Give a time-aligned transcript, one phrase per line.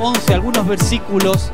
[0.00, 1.52] 11, algunos versículos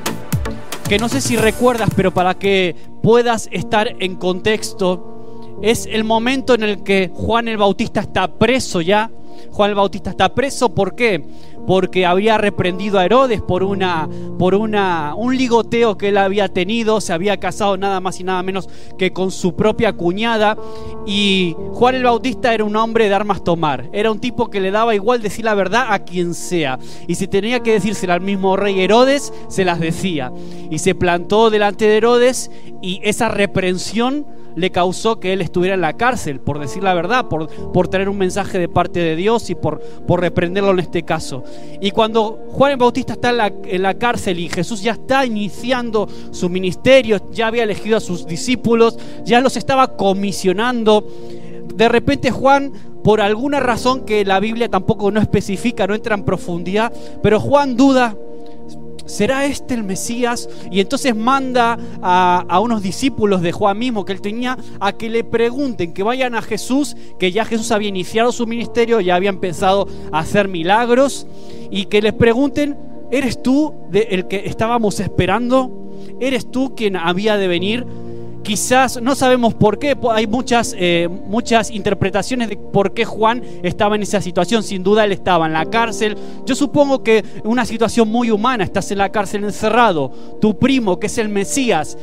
[0.88, 6.54] que no sé si recuerdas, pero para que puedas estar en contexto, es el momento
[6.54, 9.10] en el que Juan el Bautista está preso ya.
[9.52, 11.24] Juan el Bautista está preso, ¿por qué?
[11.66, 14.08] Porque había reprendido a Herodes por una
[14.38, 18.42] por una un ligoteo que él había tenido, se había casado nada más y nada
[18.42, 18.68] menos
[18.98, 20.56] que con su propia cuñada
[21.06, 24.70] y Juan el Bautista era un hombre de armas tomar, era un tipo que le
[24.70, 28.56] daba igual decir la verdad a quien sea y si tenía que decírsela al mismo
[28.56, 30.32] rey Herodes, se las decía
[30.70, 32.50] y se plantó delante de Herodes
[32.80, 37.28] y esa reprensión le causó que él estuviera en la cárcel, por decir la verdad,
[37.28, 41.02] por, por tener un mensaje de parte de Dios y por, por reprenderlo en este
[41.02, 41.44] caso.
[41.80, 45.24] Y cuando Juan el Bautista está en la, en la cárcel y Jesús ya está
[45.24, 51.06] iniciando su ministerio, ya había elegido a sus discípulos, ya los estaba comisionando,
[51.74, 56.24] de repente Juan por alguna razón que la Biblia tampoco no especifica, no entra en
[56.24, 56.92] profundidad,
[57.22, 58.16] pero Juan duda
[59.12, 60.48] ¿será este el Mesías?
[60.70, 65.22] Y entonces manda a, unos discípulos de Juan mismo que él tenía a que le
[65.22, 69.86] pregunten, que vayan a Jesús, que ya Jesús había iniciado su ministerio, ya había empezado
[70.10, 71.26] a hacer milagros,
[71.70, 72.78] y que les pregunten,
[73.10, 75.92] ¿eres tú el que estábamos esperando?
[76.18, 77.86] ¿Eres tú quien había de venir?
[78.42, 83.94] Quizás no sabemos por qué, hay muchas, eh, muchas interpretaciones de por qué Juan estaba
[83.94, 84.62] en esa situación.
[84.62, 86.16] Sin duda él estaba en la cárcel.
[86.44, 91.06] Yo supongo que una situación muy humana, estás en la cárcel encerrado, tu primo, que
[91.06, 91.96] es el Mesías,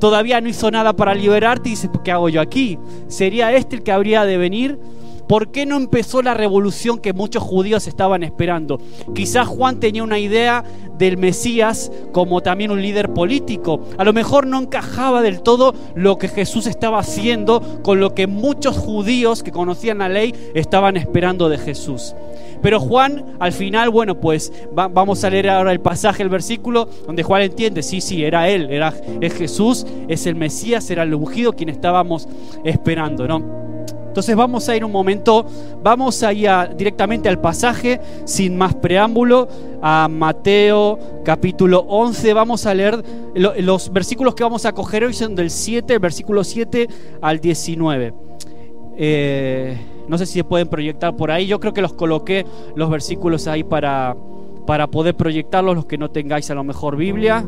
[0.00, 2.78] todavía no hizo nada para liberarte y dices, ¿qué hago yo aquí?
[3.08, 4.78] ¿Sería este el que habría de venir?
[5.28, 8.78] ¿Por qué no empezó la revolución que muchos judíos estaban esperando?
[9.14, 10.64] Quizás Juan tenía una idea
[10.98, 13.80] del Mesías como también un líder político.
[13.98, 18.26] A lo mejor no encajaba del todo lo que Jesús estaba haciendo con lo que
[18.26, 22.14] muchos judíos que conocían la ley estaban esperando de Jesús.
[22.62, 27.24] Pero Juan, al final, bueno, pues vamos a leer ahora el pasaje, el versículo, donde
[27.24, 31.54] Juan entiende, sí, sí, era él, era, es Jesús, es el Mesías, era el ungido
[31.54, 32.28] quien estábamos
[32.64, 33.62] esperando, ¿no?
[34.12, 35.46] Entonces vamos a ir un momento,
[35.82, 39.48] vamos a ir directamente al pasaje, sin más preámbulo,
[39.80, 42.34] a Mateo capítulo 11.
[42.34, 43.02] Vamos a leer
[43.34, 46.88] los versículos que vamos a coger hoy son del 7, el versículo 7
[47.22, 48.12] al 19.
[48.98, 51.46] Eh, no sé si se pueden proyectar por ahí.
[51.46, 52.44] Yo creo que los coloqué
[52.76, 54.14] los versículos ahí para,
[54.66, 57.46] para poder proyectarlos, los que no tengáis a lo mejor Biblia.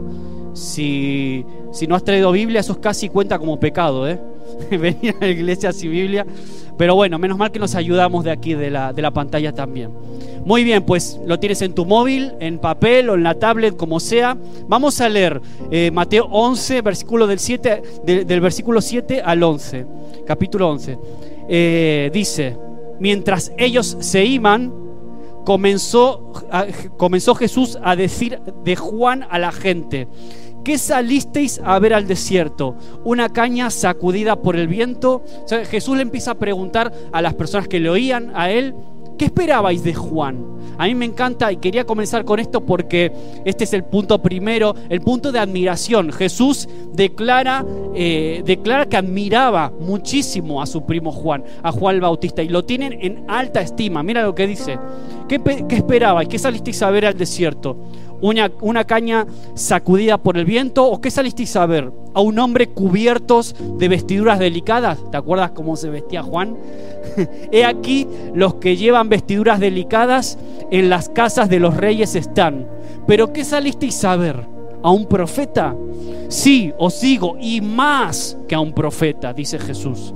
[0.54, 4.19] Si, si no has traído Biblia, eso casi cuenta como pecado, ¿eh?
[4.71, 6.27] venir a la iglesia sin Biblia.
[6.77, 9.91] Pero bueno, menos mal que nos ayudamos de aquí, de la, de la pantalla también.
[10.44, 13.99] Muy bien, pues lo tienes en tu móvil, en papel o en la tablet, como
[13.99, 14.37] sea.
[14.69, 15.41] Vamos a leer
[15.71, 19.87] eh, Mateo 11, versículo del, 7, del versículo 7 al 11,
[20.27, 20.99] capítulo 11.
[21.49, 22.59] Eh, dice,
[23.00, 24.72] mientras ellos se iban,
[25.47, 26.33] comenzó,
[26.99, 30.09] comenzó Jesús a decir de Juan a la gente,
[30.64, 32.75] ¿Qué salisteis a ver al desierto?
[33.04, 35.22] ¿Una caña sacudida por el viento?
[35.70, 38.74] Jesús le empieza a preguntar a las personas que le oían a él,
[39.19, 40.54] ¿qué esperabais de Juan?
[40.78, 43.12] A mí me encanta y quería comenzar con esto porque
[43.44, 46.10] este es el punto primero, el punto de admiración.
[46.10, 47.64] Jesús declara,
[47.94, 52.64] eh, declara que admiraba muchísimo a su primo Juan, a Juan el Bautista, y lo
[52.64, 54.03] tienen en alta estima.
[54.03, 54.78] Mira lo que dice.
[55.28, 56.28] ¿Qué, qué esperabais?
[56.28, 57.76] ¿Qué salisteis a ver al desierto?
[58.20, 60.84] Una, caña sacudida por el viento?
[60.86, 61.91] ¿O qué salisteis a ver?
[62.14, 64.98] ¿A un hombre cubiertos de vestiduras delicadas?
[65.10, 66.56] ¿Te acuerdas cómo se vestía Juan?
[67.53, 70.38] He aquí los que llevan vestiduras delicadas
[70.70, 72.66] en las casas de los reyes están.
[73.06, 74.47] ¿Pero qué salisteis a ver?
[74.82, 75.74] ¿A un profeta?
[76.28, 80.12] Sí, os digo, y más que a un profeta, dice Jesús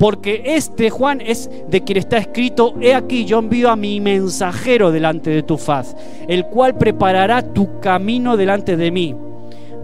[0.00, 4.90] porque este Juan es de quien está escrito, he aquí yo envío a mi mensajero
[4.90, 5.94] delante de tu faz,
[6.26, 9.14] el cual preparará tu camino delante de mí.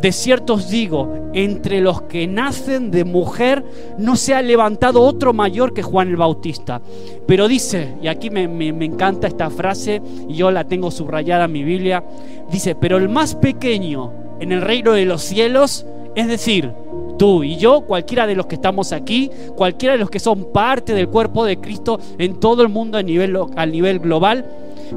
[0.00, 3.62] De cierto os digo, entre los que nacen de mujer
[3.98, 6.80] no se ha levantado otro mayor que Juan el Bautista.
[7.26, 11.52] Pero dice, y aquí me, me, encanta esta frase, y yo la tengo subrayada en
[11.52, 12.02] mi Biblia,
[12.50, 15.84] dice, pero el más pequeño en el reino de los cielos,
[16.14, 16.72] es decir,
[17.16, 20.94] tú y yo, cualquiera de los que estamos aquí, cualquiera de los que son parte
[20.94, 24.44] del cuerpo de Cristo en todo el mundo a nivel, global,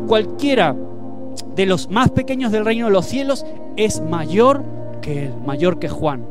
[0.08, 0.76] cualquiera
[1.56, 3.46] de los más pequeños del reino de los cielos
[3.76, 4.64] es mayor
[5.02, 6.26] que él, mayor que Juan.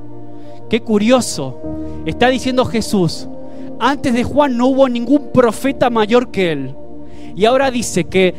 [0.69, 1.57] Qué curioso.
[2.05, 3.29] Está diciendo Jesús,
[3.81, 6.75] antes de Juan no hubo ningún profeta mayor que él.
[7.37, 8.35] Y ahora dice que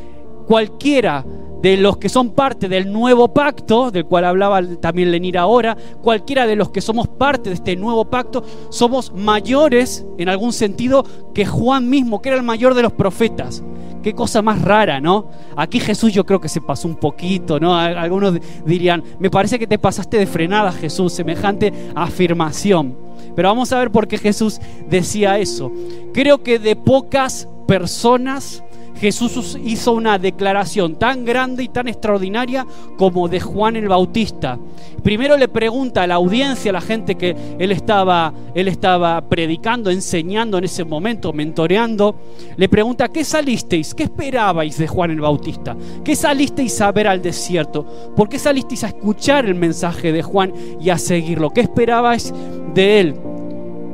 [0.48, 1.26] cualquiera
[1.62, 6.48] de los que son parte del nuevo pacto, del cual hablaba también Lenir ahora, cualquiera
[6.48, 11.46] de los que somos parte de este nuevo pacto, somos mayores en algún sentido que
[11.46, 13.64] Juan mismo, que era el mayor de los profetas.
[14.02, 15.30] Qué cosa más rara, ¿no?
[15.58, 17.76] Aquí Jesús yo creo que se pasó un poquito, ¿no?
[17.76, 18.36] Algunos
[18.66, 22.96] dirían, me parece que te pasaste de frenada Jesús, semejante afirmación.
[23.36, 25.70] Pero vamos a ver por qué Jesús decía eso.
[26.14, 28.64] Creo que de pocas personas
[29.00, 32.66] Jesús hizo una declaración tan grande y tan extraordinaria
[32.98, 34.60] como de Juan el Bautista.
[35.04, 39.90] Primero le pregunta a la audiencia, a la gente que él estaba, él estaba predicando,
[39.90, 42.16] enseñando en ese momento, mentoreando,
[42.58, 43.96] le pregunta, ¿qué salisteis?
[43.96, 45.78] ¿Qué esperabais de Juan el Bautista?
[46.04, 48.14] ¿Qué salisteis a ver al desierto?
[48.16, 51.52] ¿Por qué salisteis a escuchar el mensaje de Juan y a seguirlo?
[51.52, 52.34] ¿Qué esperabais
[52.74, 53.16] de él?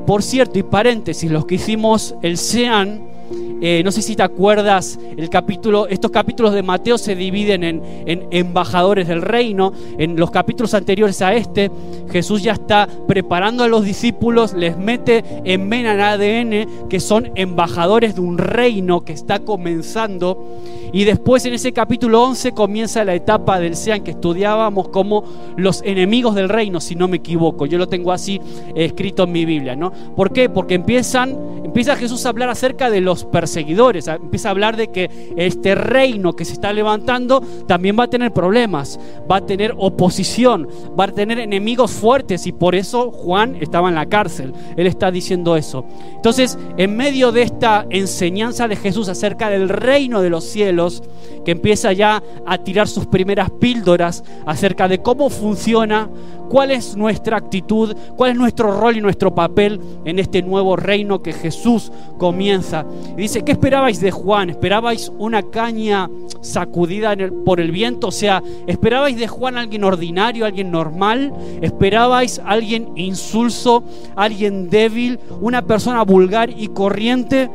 [0.08, 3.15] Por cierto, y paréntesis, los que hicimos el SEAN,
[3.62, 7.82] eh, no sé si te acuerdas, el capítulo, estos capítulos de Mateo se dividen en,
[8.06, 9.72] en, embajadores del reino.
[9.98, 11.72] En los capítulos anteriores a este,
[12.12, 17.32] Jesús ya está preparando a los discípulos, les mete en vena el ADN que son
[17.36, 20.60] embajadores de un reino que está comenzando.
[20.94, 25.26] Y después en ese capítulo 11 comienza la etapa del Sean que estudiábamos como
[25.58, 27.66] los enemigos del reino, si no me equivoco.
[27.66, 28.40] Yo lo tengo así
[28.76, 29.92] escrito en mi Biblia, ¿no?
[30.16, 30.48] ¿Por qué?
[30.48, 31.36] Porque empiezan,
[31.66, 36.34] empieza Jesús a hablar acerca de los perseguidores, empieza a hablar de que este reino
[36.34, 39.00] que se está levantando también va a tener problemas,
[39.30, 40.68] va a tener oposición,
[41.00, 44.54] va a tener enemigos fuertes y por eso Juan estaba en la cárcel.
[44.78, 45.86] Él está diciendo eso.
[46.16, 51.04] Entonces, en medio de esta enseñanza de Jesús acerca del reino de los cielos,
[51.44, 56.10] que empieza ya a tirar sus primeras píldoras acerca de cómo funciona,
[56.50, 61.22] cuál es nuestra actitud, cuál es nuestro rol y nuestro papel en este nuevo reino
[61.22, 62.86] que Jesús comienza.
[63.16, 64.50] Dice, ¿qué esperabais de Juan?
[64.50, 66.10] ¿Esperabais una caña
[66.42, 67.16] sacudida
[67.46, 68.08] por el viento?
[68.08, 71.34] O sea, ¿esperabais de Juan alguien ordinario, alguien normal?
[71.62, 73.84] ¿Esperabais alguien insulso,
[74.16, 77.50] alguien débil, una persona vulgar y corriente?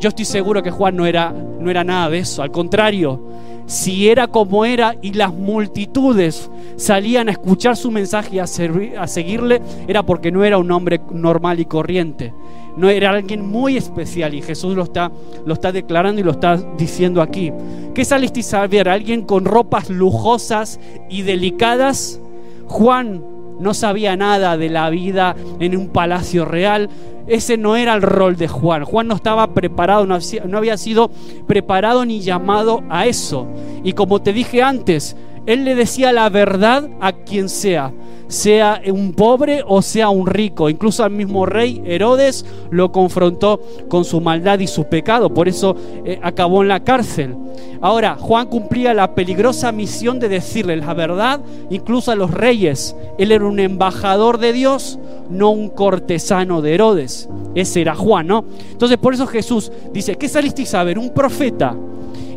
[0.00, 3.20] Yo estoy seguro que Juan no era, no era nada de eso, al contrario,
[3.66, 9.62] si era como era y las multitudes salían a escuchar su mensaje y a seguirle,
[9.88, 12.34] era porque no era un hombre normal y corriente.
[12.76, 15.10] No era alguien muy especial y Jesús lo está,
[15.46, 17.52] lo está declarando y lo está diciendo aquí.
[17.94, 18.88] ¿Qué salisteis a ver?
[18.88, 22.20] ¿Alguien con ropas lujosas y delicadas?
[22.66, 23.22] Juan
[23.60, 26.90] no sabía nada de la vida en un palacio real,
[27.26, 28.84] ese no era el rol de Juan.
[28.84, 31.10] Juan no estaba preparado, no había sido
[31.46, 33.46] preparado ni llamado a eso.
[33.82, 37.92] Y como te dije antes, él le decía la verdad a quien sea
[38.28, 40.68] sea un pobre o sea un rico.
[40.68, 45.32] Incluso al mismo rey Herodes lo confrontó con su maldad y su pecado.
[45.32, 47.36] Por eso eh, acabó en la cárcel.
[47.80, 52.96] Ahora, Juan cumplía la peligrosa misión de decirle la verdad incluso a los reyes.
[53.18, 54.98] Él era un embajador de Dios,
[55.30, 57.28] no un cortesano de Herodes.
[57.54, 58.44] Ese era Juan, ¿no?
[58.70, 60.98] Entonces por eso Jesús dice, ¿qué salisteis a ver?
[60.98, 61.76] Un profeta.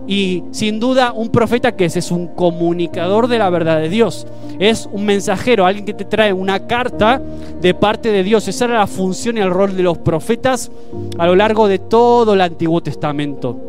[0.08, 4.26] Y sin duda un profeta que es, es un comunicador de la verdad de Dios.
[4.58, 7.22] Es un mensajero, alguien que te trae una carta
[7.62, 8.48] de parte de Dios.
[8.48, 10.72] Esa era la función y el rol de los profetas
[11.18, 13.68] a lo largo de todo el Antiguo Testamento.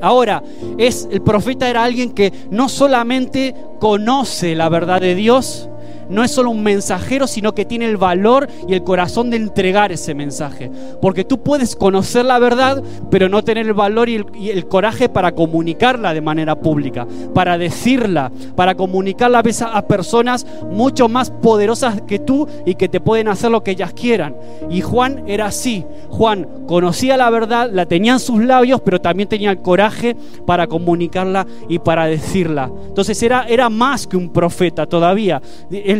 [0.00, 0.42] Ahora,
[0.78, 5.68] es, el profeta era alguien que no solamente conoce la verdad de Dios,
[6.08, 9.92] no es solo un mensajero, sino que tiene el valor y el corazón de entregar
[9.92, 10.70] ese mensaje.
[11.00, 14.16] Porque tú puedes conocer la verdad, pero no tener el valor y
[14.50, 21.30] el, coraje para comunicarla de manera pública, para decirla, para comunicarla a, personas mucho más
[21.30, 24.36] poderosas que tú y que te pueden hacer lo que ellas quieran.
[24.70, 25.84] Y Juan era así.
[26.10, 30.66] Juan conocía la verdad, la tenía en sus labios, pero también tenía el coraje para
[30.66, 32.70] comunicarla y para decirla.
[32.88, 35.42] Entonces era, más que un profeta todavía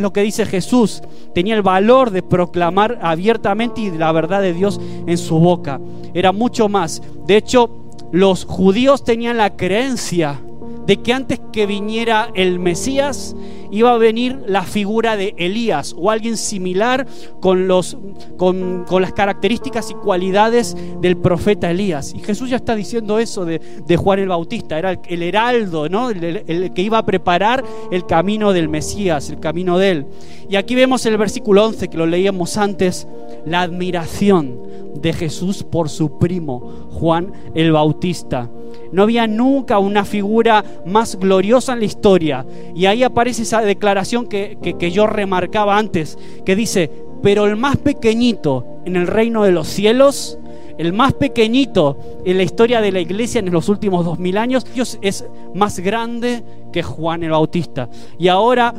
[0.02, 1.02] lo que dice Jesús.
[1.34, 5.80] Tenía el valor de proclamar abiertamente y la verdad de Dios en su boca.
[6.14, 7.02] Era mucho más.
[7.26, 7.70] De hecho,
[8.12, 10.40] los judíos tenían la creencia
[10.86, 13.34] de que antes que viniera el Mesías
[13.70, 17.06] iba a venir la figura de Elías o alguien similar
[17.40, 17.96] con, los,
[18.36, 22.14] con, las características y cualidades del profeta Elías.
[22.14, 23.60] Y Jesús ya está diciendo eso de,
[23.96, 26.10] Juan el Bautista, era el, heraldo, ¿no?
[26.10, 30.06] El, que iba a preparar el camino del Mesías, el camino de él.
[30.48, 33.08] Y aquí vemos el versículo 11 que lo leíamos antes,
[33.44, 34.65] la admiración
[35.00, 38.50] de Jesús por su primo, Juan el Bautista.
[38.92, 42.46] No había nunca una figura más gloriosa en la historia.
[42.74, 44.56] Y ahí aparece esa declaración que,
[44.92, 46.90] yo remarcaba antes, que dice,
[47.22, 50.38] pero el más pequeñito en el reino de los cielos,
[50.78, 54.66] el más pequeñito en la historia de la iglesia en los últimos dos mil años,
[54.74, 57.88] Dios es más grande que Juan el Bautista.
[58.18, 58.74] Y ahora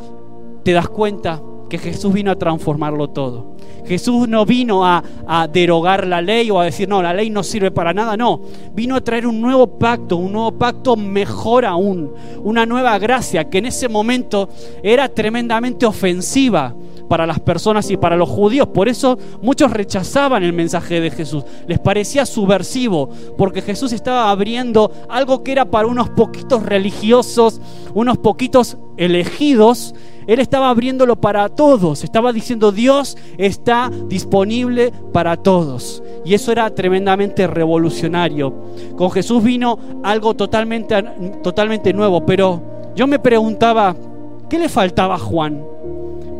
[0.64, 3.56] te das cuenta que Jesús vino a transformarlo todo.
[3.86, 5.02] Jesús no vino a,
[5.52, 8.40] derogar la ley o a decir, no, la ley no sirve para nada, no.
[8.74, 13.58] Vino a traer un nuevo pacto, un nuevo pacto mejor aún, una nueva gracia que
[13.58, 14.48] en ese momento
[14.82, 16.74] era tremendamente ofensiva
[17.08, 18.68] para las personas y para los judíos.
[18.68, 21.44] Por eso muchos rechazaban el mensaje de Jesús.
[21.66, 27.60] Les parecía subversivo, porque Jesús estaba abriendo algo que era para unos poquitos religiosos,
[27.94, 29.94] unos poquitos elegidos.
[30.28, 32.04] Él estaba abriéndolo para todos.
[32.04, 36.02] Estaba diciendo Dios está disponible para todos.
[36.22, 38.52] Y eso era tremendamente revolucionario.
[38.94, 41.02] Con Jesús vino algo totalmente,
[41.42, 42.26] totalmente nuevo.
[42.26, 42.60] Pero
[42.94, 43.96] yo me preguntaba,
[44.50, 45.64] ¿qué le faltaba a Juan?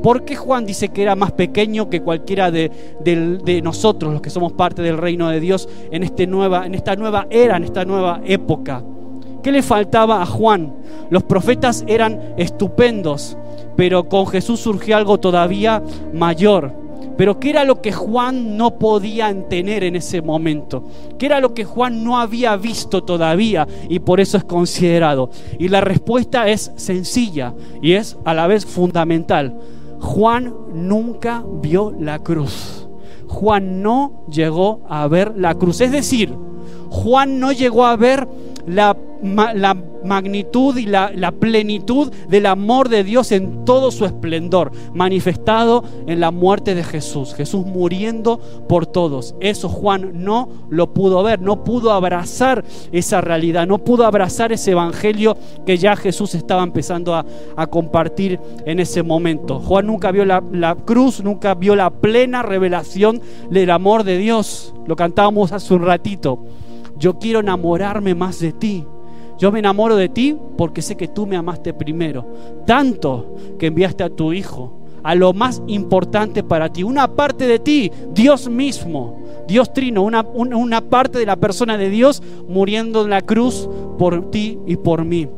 [0.02, 4.52] ¿Por qué Juan dice que era más pequeño que cualquiera de, nosotros, los que somos
[4.52, 8.20] parte del reino de Dios, en, este nueva, en esta nueva era, en esta nueva
[8.26, 8.84] época?
[9.42, 10.74] ¿Qué le faltaba a Juan?
[11.10, 13.36] Los profetas eran estupendos,
[13.76, 16.72] pero con Jesús surgió algo todavía mayor.
[17.16, 20.84] Pero ¿qué era lo que Juan no podía tener en ese momento?
[21.18, 25.30] ¿Qué era lo que Juan no había visto todavía y por eso es considerado?
[25.58, 29.58] Y la respuesta es sencilla y es a la vez fundamental.
[30.00, 32.88] Juan nunca vio la cruz.
[33.26, 35.80] Juan no llegó a ver la cruz.
[35.80, 36.32] Es decir,
[36.88, 38.28] Juan no llegó a ver
[38.66, 45.84] la, la magnitud y la, plenitud del amor de Dios en todo su esplendor, manifestado
[46.06, 47.34] en la muerte de Jesús.
[47.34, 49.34] Jesús muriendo por todos.
[49.40, 54.72] Eso Juan no lo pudo ver, no pudo abrazar esa realidad, no pudo abrazar ese
[54.72, 57.24] evangelio que ya Jesús estaba empezando a,
[57.70, 59.60] compartir en ese momento.
[59.60, 63.20] Juan nunca vio la, la cruz, nunca vio la plena revelación
[63.50, 64.74] del amor de Dios.
[64.86, 66.44] Lo cantábamos hace un ratito.
[66.96, 68.86] Yo quiero enamorarme más de ti.
[69.38, 72.26] Yo me enamoro de ti porque sé que tú me amaste primero.
[72.66, 76.82] Tanto que enviaste a tu Hijo, a lo más importante para ti.
[76.82, 81.88] Una parte de ti, Dios mismo, Dios Trino, una, una, parte de la persona de
[81.88, 85.28] Dios muriendo en la cruz por ti y por mí.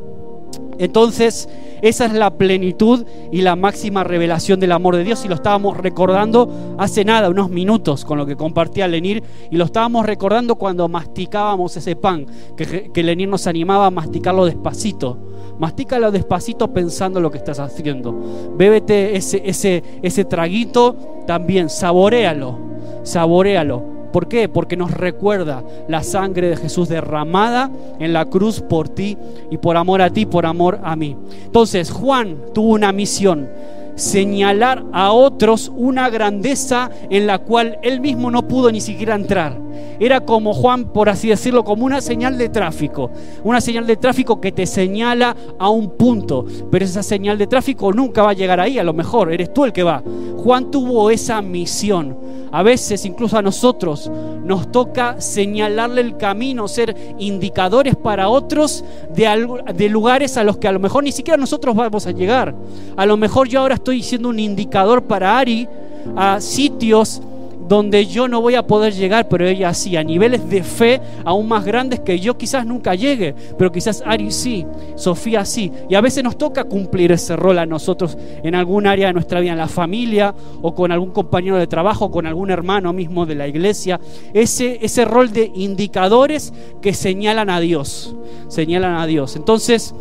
[0.80, 1.46] Entonces,
[1.82, 5.26] esa es la plenitud y la máxima revelación del amor de Dios.
[5.26, 9.22] Y lo estábamos recordando hace nada, unos minutos, con lo que compartía Lenir.
[9.50, 14.46] Y lo estábamos recordando cuando masticábamos ese pan, que, que Lenir nos animaba a masticarlo
[14.46, 15.18] despacito.
[15.58, 18.18] Mastícalo despacito pensando lo que estás haciendo.
[18.56, 20.96] Bébete ese, ese, ese traguito
[21.26, 22.58] también, saborealo,
[23.02, 23.99] saborealo.
[24.12, 24.48] ¿Por qué?
[24.48, 29.16] Porque nos recuerda la sangre de Jesús derramada en la cruz por ti
[29.50, 31.16] y por amor a ti, por amor a mí.
[31.44, 33.48] Entonces Juan tuvo una misión,
[33.94, 39.69] señalar a otros una grandeza en la cual él mismo no pudo ni siquiera entrar.
[39.98, 43.10] Era como Juan, por así decirlo, como una señal de tráfico.
[43.44, 46.46] Una señal de tráfico que te señala a un punto.
[46.70, 49.64] Pero esa señal de tráfico nunca va a llegar ahí, a lo mejor eres tú
[49.64, 50.02] el que va.
[50.38, 52.16] Juan tuvo esa misión.
[52.52, 54.10] A veces, incluso a nosotros,
[54.42, 58.84] nos toca señalarle el camino, ser indicadores para otros
[59.14, 62.54] de, de lugares a los que a lo mejor ni siquiera nosotros vamos a llegar.
[62.96, 65.68] A lo mejor yo ahora estoy siendo un indicador para Ari
[66.16, 67.22] a sitios
[67.70, 71.46] donde yo no voy a poder llegar, pero ella sí, a niveles de fe aún
[71.46, 75.70] más grandes que yo quizás nunca llegue, pero quizás Ari sí, Sofía sí.
[75.88, 79.38] Y a veces nos toca cumplir ese rol a nosotros en algún área de nuestra
[79.38, 83.36] vida, en la familia o con algún compañero de trabajo, con algún hermano mismo de
[83.36, 84.00] la iglesia.
[84.34, 88.16] Ese, ese rol de indicadores que señalan a Dios,
[88.48, 89.36] señalan a Dios.
[89.36, 89.94] Entonces,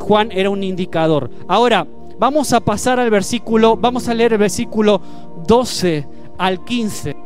[0.00, 1.30] Juan era un indicador.
[1.48, 1.86] Ahora,
[2.18, 5.00] vamos a pasar al versículo, vamos a leer el versículo
[5.46, 7.16] 12 al 15.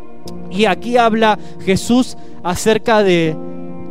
[0.51, 3.37] Y aquí habla Jesús acerca de,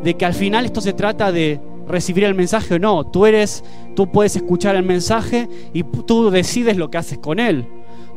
[0.04, 3.06] de que al final esto se trata de recibir el mensaje o no.
[3.06, 3.64] Tú eres,
[3.96, 7.68] tú puedes escuchar el mensaje y tú decides lo que haces con él.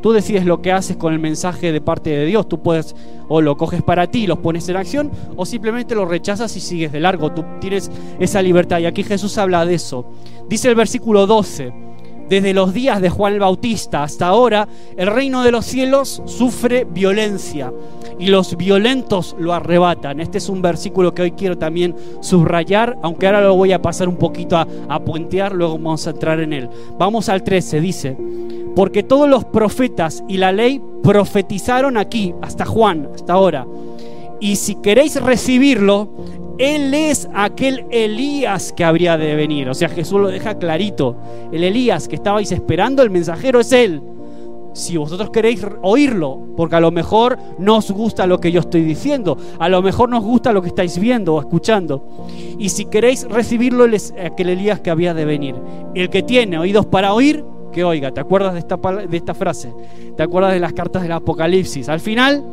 [0.01, 2.49] Tú decides lo que haces con el mensaje de parte de Dios.
[2.49, 2.93] Tú puedes
[3.29, 6.59] o lo coges para ti y lo pones en acción o simplemente lo rechazas y
[6.59, 7.31] sigues de largo.
[7.31, 8.79] Tú tienes esa libertad.
[8.79, 10.05] Y aquí Jesús habla de eso.
[10.49, 11.92] Dice el versículo 12.
[12.29, 16.85] Desde los días de Juan el Bautista hasta ahora, el reino de los cielos sufre
[16.85, 17.71] violencia
[18.17, 20.19] y los violentos lo arrebatan.
[20.19, 24.07] Este es un versículo que hoy quiero también subrayar, aunque ahora lo voy a pasar
[24.07, 26.69] un poquito a, a puentear, luego vamos a entrar en él.
[26.97, 28.17] Vamos al 13, dice,
[28.75, 33.67] porque todos los profetas y la ley profetizaron aquí, hasta Juan, hasta ahora.
[34.39, 36.09] Y si queréis recibirlo,
[36.57, 39.69] él es aquel Elías que habría de venir.
[39.69, 41.15] O sea, Jesús lo deja clarito.
[41.51, 44.01] El Elías que estabais esperando, el mensajero es Él.
[44.73, 48.81] Si vosotros queréis oírlo, porque a lo mejor no os gusta lo que yo estoy
[48.81, 52.25] diciendo, a lo mejor nos gusta lo que estáis viendo o escuchando.
[52.57, 55.55] Y si queréis recibirlo, es aquel Elías que había de venir.
[55.93, 58.11] El que tiene oídos para oír, que oiga.
[58.11, 59.73] ¿Te acuerdas de esta, de esta frase?
[60.15, 61.89] ¿Te acuerdas de las cartas del Apocalipsis?
[61.89, 62.43] Al final,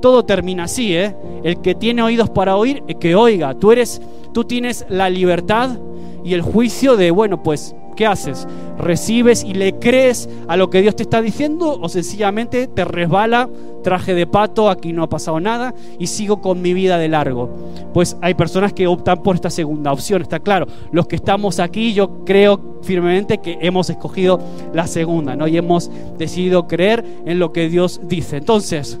[0.00, 1.14] todo termina así, ¿eh?
[1.42, 3.54] El que tiene oídos para oír, que oiga.
[3.54, 4.00] Tú eres,
[4.32, 5.78] tú tienes la libertad
[6.24, 8.46] y el juicio de, bueno, pues ¿qué haces?
[8.78, 13.48] ¿Recibes y le crees a lo que Dios te está diciendo o sencillamente te resbala,
[13.82, 17.50] traje de pato, aquí no ha pasado nada y sigo con mi vida de largo?
[17.92, 20.66] Pues hay personas que optan por esta segunda opción, está claro.
[20.92, 24.40] Los que estamos aquí, yo creo firmemente que hemos escogido
[24.72, 25.48] la segunda, ¿no?
[25.48, 28.36] Y hemos decidido creer en lo que Dios dice.
[28.36, 28.98] Entonces,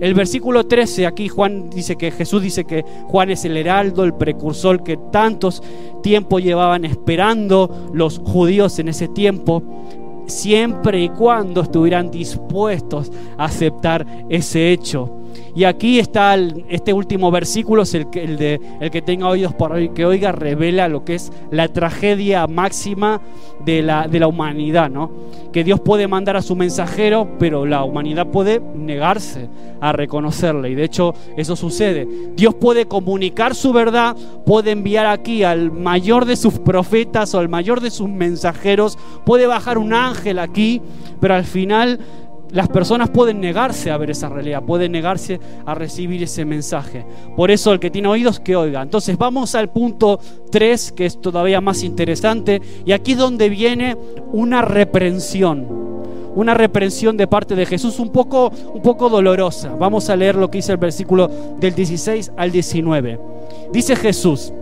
[0.00, 4.14] el versículo 13, aquí Juan dice que Jesús dice que Juan es el heraldo, el
[4.14, 5.62] precursor que tantos
[6.02, 9.62] tiempos llevaban esperando los judíos en ese tiempo,
[10.26, 15.23] siempre y cuando estuvieran dispuestos a aceptar ese hecho.
[15.54, 16.36] Y aquí está
[16.68, 20.88] este último versículo, es el el el que tenga oídos por hoy, que oiga, revela
[20.88, 23.20] lo que es la tragedia máxima
[23.64, 25.10] de la, de la humanidad, ¿no?
[25.52, 29.48] Que Dios puede mandar a su mensajero, pero la humanidad puede negarse
[29.80, 30.70] a reconocerle.
[30.70, 32.06] Y de hecho eso sucede.
[32.34, 37.48] Dios puede comunicar su verdad, puede enviar aquí al mayor de sus profetas o al
[37.48, 40.82] mayor de sus mensajeros, puede bajar un ángel aquí,
[41.20, 42.00] pero al final
[42.54, 47.04] las personas pueden negarse a ver esa realidad, pueden negarse a recibir ese mensaje.
[47.36, 48.80] Por eso el que tiene oídos, que oiga.
[48.80, 50.20] Entonces vamos al punto
[50.52, 53.96] 3, que es todavía más interesante, y aquí es donde viene
[54.32, 55.66] una reprensión.
[56.36, 59.74] Una reprensión de parte de Jesús un poco, un poco dolorosa.
[59.74, 63.18] Vamos a leer lo que dice el versículo del 16 al 19.
[63.72, 64.52] Dice Jesús,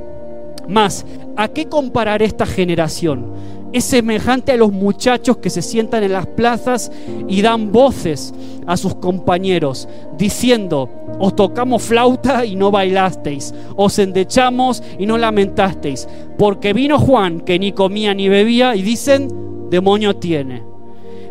[0.67, 1.05] más,
[1.37, 3.62] ¿a qué compararé esta generación?
[3.73, 6.93] Es semejante a los muchachos que se sientan en las plazas
[7.29, 8.35] y dan voces
[8.67, 9.89] a sus compañeros,
[10.19, 10.89] diciendo,
[11.19, 17.59] os tocamos flauta y no bailasteis, os endechamos y no lamentasteis, porque vino Juan que
[17.59, 19.29] ni comía ni bebía y dicen,
[19.71, 20.63] demonio tiene.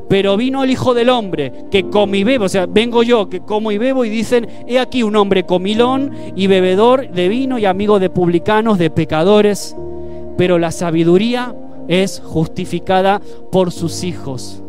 [0.10, 3.40] Pero vino el Hijo del Hombre que come y bebe, o sea, vengo yo que
[3.40, 7.66] como y bebo y dicen, he aquí un hombre comilón y bebedor de vino y
[7.66, 9.74] amigo de publicanos, de pecadores,
[10.38, 11.56] pero la sabiduría
[11.92, 14.64] es justificada por sus hijos.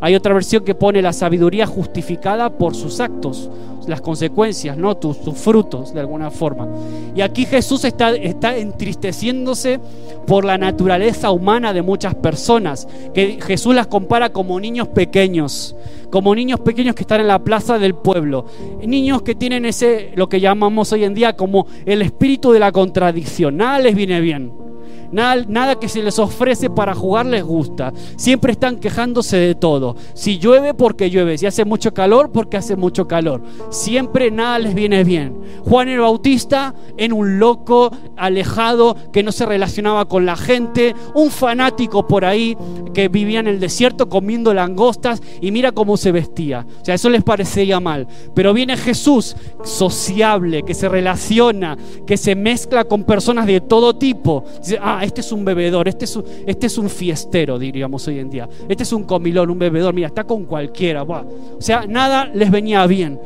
[0.00, 3.48] Hay otra versión que pone la sabiduría justificada por sus actos,
[3.86, 4.96] las consecuencias, ¿no?
[4.96, 6.66] Tus, frutos, de alguna forma.
[7.14, 9.78] Y aquí Jesús está, está entristeciéndose
[10.26, 15.76] por la naturaleza humana de muchas personas, que Jesús las compara como niños pequeños,
[16.10, 18.46] como niños pequeños que están en la plaza del pueblo,
[18.84, 22.72] niños que tienen ese, lo que llamamos hoy en día como el espíritu de la
[22.72, 24.63] contradicción, nada les viene bien
[25.12, 27.92] Nada, que se les ofrece para jugar les gusta.
[28.16, 29.96] Siempre están quejándose de todo.
[30.14, 31.38] Si llueve, porque llueve.
[31.38, 33.42] Si hace mucho calor, porque hace mucho calor.
[33.70, 35.36] Siempre nada les viene bien.
[35.64, 40.94] Juan el Bautista en un loco, alejado, que no se relacionaba con la gente.
[41.14, 42.56] Un fanático por ahí
[42.92, 46.66] que vivía en el desierto comiendo langostas y mira cómo se vestía.
[46.80, 48.06] O sea, eso les parecía mal.
[48.34, 54.44] Pero viene Jesús, sociable, que se relaciona, que se mezcla con personas de todo tipo.
[54.80, 58.30] Ah, este es un bebedor, este es un, este es un fiestero, diríamos hoy en
[58.30, 58.48] día.
[58.68, 61.02] Este es un comilón, un bebedor, mira, está con cualquiera.
[61.02, 61.26] O
[61.58, 63.18] sea, nada les venía bien.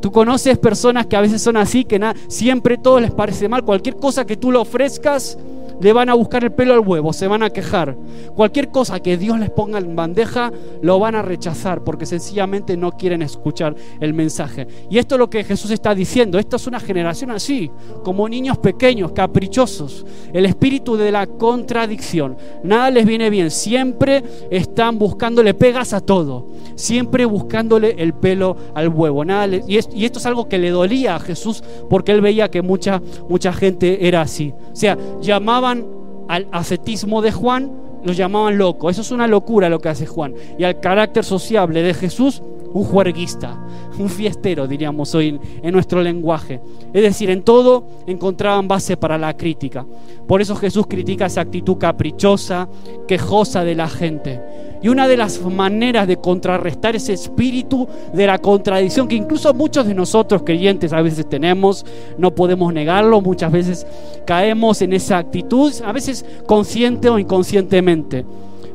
[0.00, 3.64] Tú conoces personas que a veces son así, que siempre todo les parece mal.
[3.64, 5.38] Cualquier cosa que tú le ofrezcas,
[5.80, 7.96] le van a buscar el pelo al huevo, se van a quejar.
[8.34, 12.92] Cualquier cosa que Dios les ponga en bandeja, lo van a rechazar porque sencillamente no
[12.92, 14.66] quieren escuchar el mensaje.
[14.90, 16.38] Y esto es lo que Jesús está diciendo.
[16.38, 17.70] Esta es una generación así,
[18.02, 20.04] como niños pequeños, caprichosos.
[20.32, 22.36] El espíritu de la contradicción.
[22.62, 23.50] Nada les viene bien.
[23.50, 26.48] Siempre están buscándole pegas a todo.
[26.74, 29.24] Siempre buscándole el pelo al huevo.
[29.24, 33.00] Nada y, esto es algo que le dolía a Jesús porque él veía que mucha,
[33.28, 34.52] mucha gente era así.
[34.72, 37.72] O sea, llamaba al ascetismo de Juan,
[38.04, 38.90] lo llamaban loco.
[38.90, 40.34] Eso es una locura lo que hace Juan.
[40.58, 42.42] Y al carácter sociable de Jesús,
[42.74, 43.56] un juerguista,
[43.98, 46.60] un fiestero, diríamos hoy en, nuestro lenguaje.
[46.92, 49.86] Es decir, en todo encontraban base para la crítica.
[50.26, 52.68] Por eso Jesús critica esa actitud caprichosa,
[53.06, 54.40] quejosa de la gente.
[54.84, 59.86] Y una de las maneras de contrarrestar ese espíritu de la contradicción que incluso muchos
[59.86, 61.86] de nosotros creyentes a veces tenemos,
[62.18, 63.86] no podemos negarlo, muchas veces
[64.26, 68.26] caemos en esa actitud, a veces consciente o inconscientemente.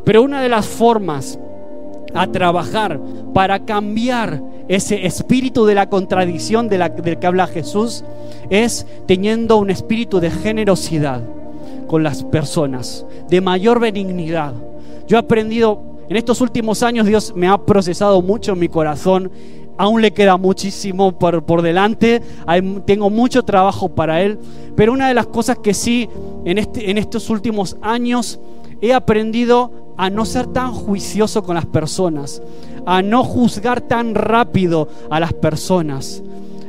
[0.04, 1.38] Pero una de las formas
[2.15, 3.00] a trabajar
[3.32, 8.04] para cambiar ese espíritu de la contradicción de la, del que habla Jesús
[8.50, 11.22] es teniendo un espíritu de generosidad
[11.86, 14.56] con las personas, de mayor benignidad.
[15.08, 19.32] Yo he aprendido en estos últimos años Dios me ha procesado mucho mi corazón.
[19.78, 22.22] Aún le queda muchísimo por, por delante.
[22.86, 24.39] tengo mucho trabajo para Él.
[24.76, 26.10] Pero una de las cosas que sí
[26.45, 28.39] en, este, en estos últimos años
[28.82, 32.41] he aprendido a no ser tan juicioso con las personas,
[32.86, 36.24] a no juzgar tan rápido a las personas,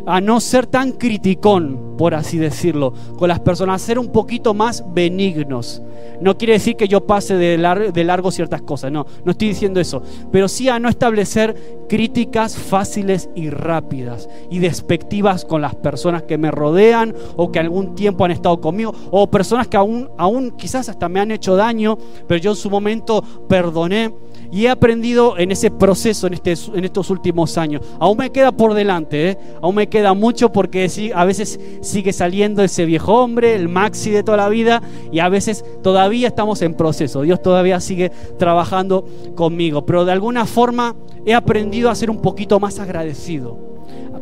[0.07, 4.55] a no ser tan criticón, por así decirlo, con las personas, a ser un poquito
[4.55, 5.83] más benignos.
[6.21, 10.03] No quiere decir que yo pase de, largo ciertas cosas, no, no estoy diciendo eso,
[10.31, 16.39] pero sí a no establecer críticas fáciles y rápidas y despectivas con las personas que
[16.39, 20.89] me rodean o que algún tiempo han estado conmigo o personas que aún, aún quizás
[20.89, 24.13] hasta me han hecho daño, pero yo en su momento perdoné.
[24.53, 27.83] Y he aprendido en ese proceso, en, este, en estos últimos años.
[27.99, 29.39] Aún me queda por delante, ¿eh?
[29.63, 34.23] aún me queda mucho porque a veces sigue saliendo ese viejo hombre, el maxi de
[34.23, 34.83] toda la vida,
[35.13, 37.23] y a veces todavía estamos en proceso.
[37.23, 39.87] Dios todavía sigue trabajando conmigo.
[39.87, 43.71] Pero de alguna forma he aprendido a ser un poquito más agradecido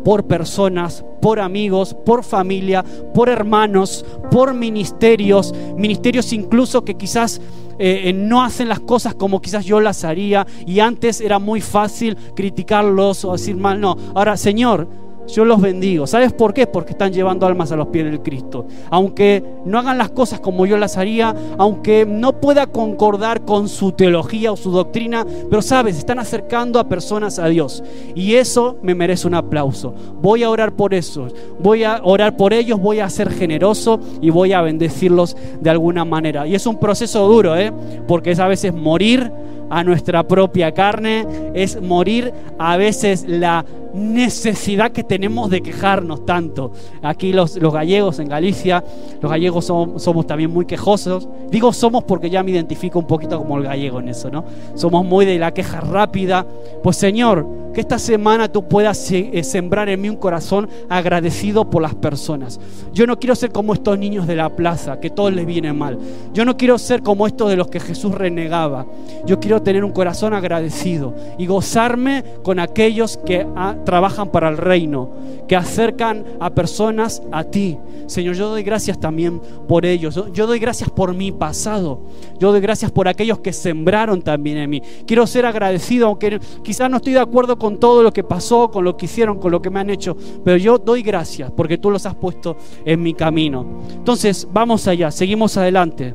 [0.04, 2.84] por personas, por amigos, por familia,
[3.14, 7.40] por hermanos, por ministerios, ministerios incluso que quizás
[7.78, 12.16] eh, no hacen las cosas como quizás yo las haría y antes era muy fácil
[12.34, 14.88] criticarlos o decir mal, no, ahora Señor,
[15.28, 16.06] yo los bendigo.
[16.06, 16.66] ¿Sabes por qué?
[16.66, 18.66] Porque están llevando almas a los pies del Cristo.
[18.90, 23.92] Aunque no hagan las cosas como yo las haría, aunque no pueda concordar con su
[23.92, 27.82] teología o su doctrina, pero sabes, están acercando a personas a Dios.
[28.14, 29.94] Y eso me merece un aplauso.
[30.20, 31.28] Voy a orar por eso.
[31.60, 36.04] Voy a orar por ellos, voy a ser generoso y voy a bendecirlos de alguna
[36.04, 36.46] manera.
[36.46, 37.72] Y es un proceso duro, ¿eh?
[38.06, 39.30] Porque es a veces morir
[39.70, 46.72] a nuestra propia carne, es morir a veces la necesidad que tenemos de quejarnos tanto.
[47.02, 48.85] Aquí los, los gallegos en Galicia,
[49.20, 51.28] los gallegos somos, también muy quejosos.
[51.50, 54.44] Digo somos porque ya me identifico un poquito como el gallego en eso, ¿no?
[54.74, 56.46] Somos muy de la queja rápida.
[56.83, 57.46] Pues Señor,
[57.78, 62.58] que esta semana tú puedas eh, sembrar en mí un corazón agradecido por las personas.
[62.92, 65.96] Yo no quiero ser como estos niños de la plaza, que todo les viene mal.
[66.34, 68.84] Yo no quiero ser como estos de los que Jesús renegaba.
[69.26, 73.46] Yo quiero tener un corazón agradecido y gozarme con aquellos que
[73.84, 75.12] trabajan para el reino,
[75.46, 77.78] que acercan a personas a ti.
[78.08, 80.18] Señor, yo doy gracias también por ellos.
[80.32, 82.00] Yo doy gracias por mi pasado.
[82.40, 84.82] Yo doy gracias por aquellos que sembraron también en mí.
[85.06, 88.85] Quiero ser agradecido, aunque quizás no estoy de acuerdo con todo lo que pasó, con
[88.85, 91.90] lo que hicieron, con lo que me han hecho, pero yo doy gracias porque tú
[91.90, 93.66] los has puesto en mi camino.
[93.92, 96.14] Entonces, vamos allá, seguimos adelante.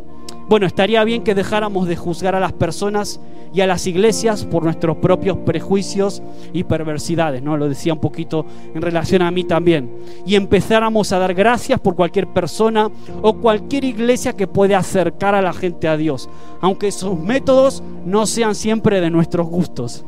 [0.50, 3.20] Bueno, estaría bien que dejáramos de juzgar a las personas
[3.54, 6.22] y a las iglesias por nuestros propios prejuicios
[6.54, 7.56] y perversidades, ¿no?
[7.56, 9.92] Lo decía un poquito en relación a mí también.
[10.26, 12.90] Y empezáramos a dar gracias por cualquier persona
[13.22, 16.30] o cualquier iglesia que puede acercar a la gente a Dios,
[16.62, 20.04] aunque sus métodos no sean siempre de nuestros gustos.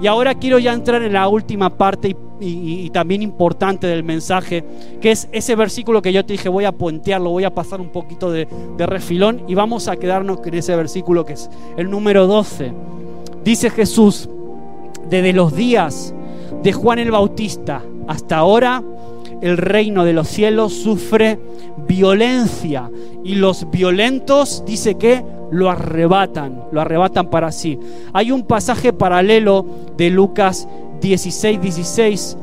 [0.00, 4.64] Y ahora quiero ya entrar en la última parte y, también importante del mensaje,
[5.00, 7.88] que es ese versículo que yo te dije, voy a puentearlo, voy a pasar un
[7.88, 12.26] poquito de, de refilón y vamos a quedarnos con ese versículo que es el número
[12.26, 12.85] 12.
[13.44, 14.28] Dice Jesús,
[15.08, 16.14] desde los días
[16.62, 18.82] de Juan el Bautista hasta ahora,
[19.40, 21.38] el reino de los cielos sufre
[21.86, 22.90] violencia
[23.24, 27.78] y los violentos, dice que, lo arrebatan, lo arrebatan para sí.
[28.12, 29.64] Hay un pasaje paralelo
[29.96, 30.68] de Lucas
[31.00, 32.36] 16, 16.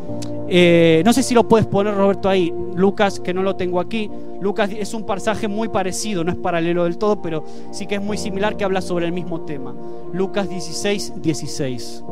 [0.47, 2.53] Eh, no sé si lo puedes poner, Roberto, ahí.
[2.75, 4.09] Lucas, que no lo tengo aquí.
[4.43, 8.01] Lucas es un pasaje muy parecido, no es paralelo del todo, pero sí que es
[8.01, 9.73] muy similar que habla sobre el mismo tema.
[10.11, 12.03] Lucas 16, 16.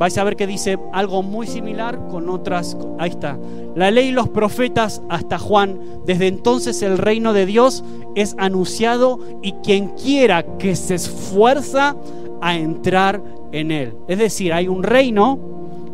[0.00, 2.76] Vais a ver que dice algo muy similar con otras.
[2.98, 3.38] Ahí está.
[3.76, 5.78] La ley y los profetas hasta Juan.
[6.04, 7.84] Desde entonces el reino de Dios
[8.16, 11.94] es anunciado y quien quiera que se esfuerza
[12.40, 13.94] a entrar en él.
[14.08, 15.38] Es decir, hay un reino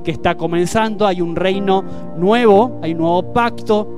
[0.03, 1.85] que está comenzando, hay un reino
[2.17, 3.98] nuevo, hay un nuevo pacto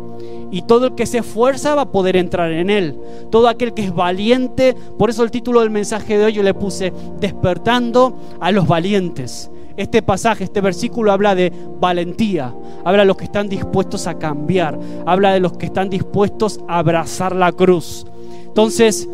[0.50, 2.98] y todo el que se esfuerza va a poder entrar en él.
[3.30, 6.54] Todo aquel que es valiente, por eso el título del mensaje de hoy yo le
[6.54, 9.50] puse despertando a los valientes.
[9.76, 14.78] Este pasaje, este versículo habla de valentía, habla de los que están dispuestos a cambiar,
[15.06, 18.04] habla de los que están dispuestos a abrazar la cruz.
[18.46, 19.08] Entonces,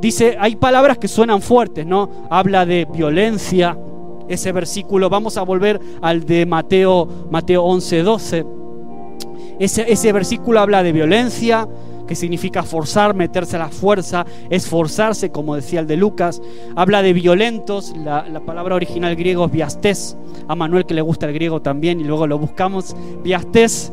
[0.00, 2.10] dice, hay palabras que suenan fuertes, ¿no?
[2.30, 3.76] Habla de violencia,
[4.28, 8.63] ese versículo, vamos a volver al de Mateo, Mateo 11, 12
[9.58, 11.68] ese, versículo habla de violencia,
[12.06, 16.42] que significa forzar, meterse a la fuerza, esforzarse, como decía el de Lucas.
[16.76, 19.50] Habla de violentos, la, palabra original griego
[19.82, 20.16] es.
[20.48, 22.94] A Manuel que le gusta el griego también y luego lo buscamos.
[23.22, 23.92] Viastés,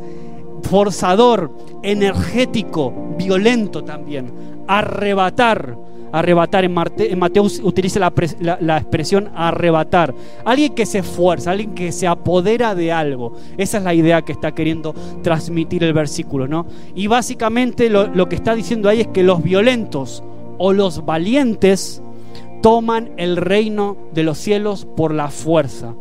[0.63, 4.34] forzador, energético, violento también.
[4.67, 5.78] Arrebatar,
[6.12, 6.65] arrebatar.
[6.65, 6.74] En,
[7.19, 10.13] Mateo utiliza la, expresión arrebatar.
[10.45, 13.34] Alguien que se esfuerza, alguien que se apodera de algo.
[13.58, 16.65] Esa es la idea que está queriendo transmitir el versículo, ¿no?
[16.95, 20.24] Y básicamente lo, lo que está diciendo ahí es que los violentos
[20.58, 22.02] o los valientes
[22.62, 25.95] toman el reino de los cielos por la fuerza.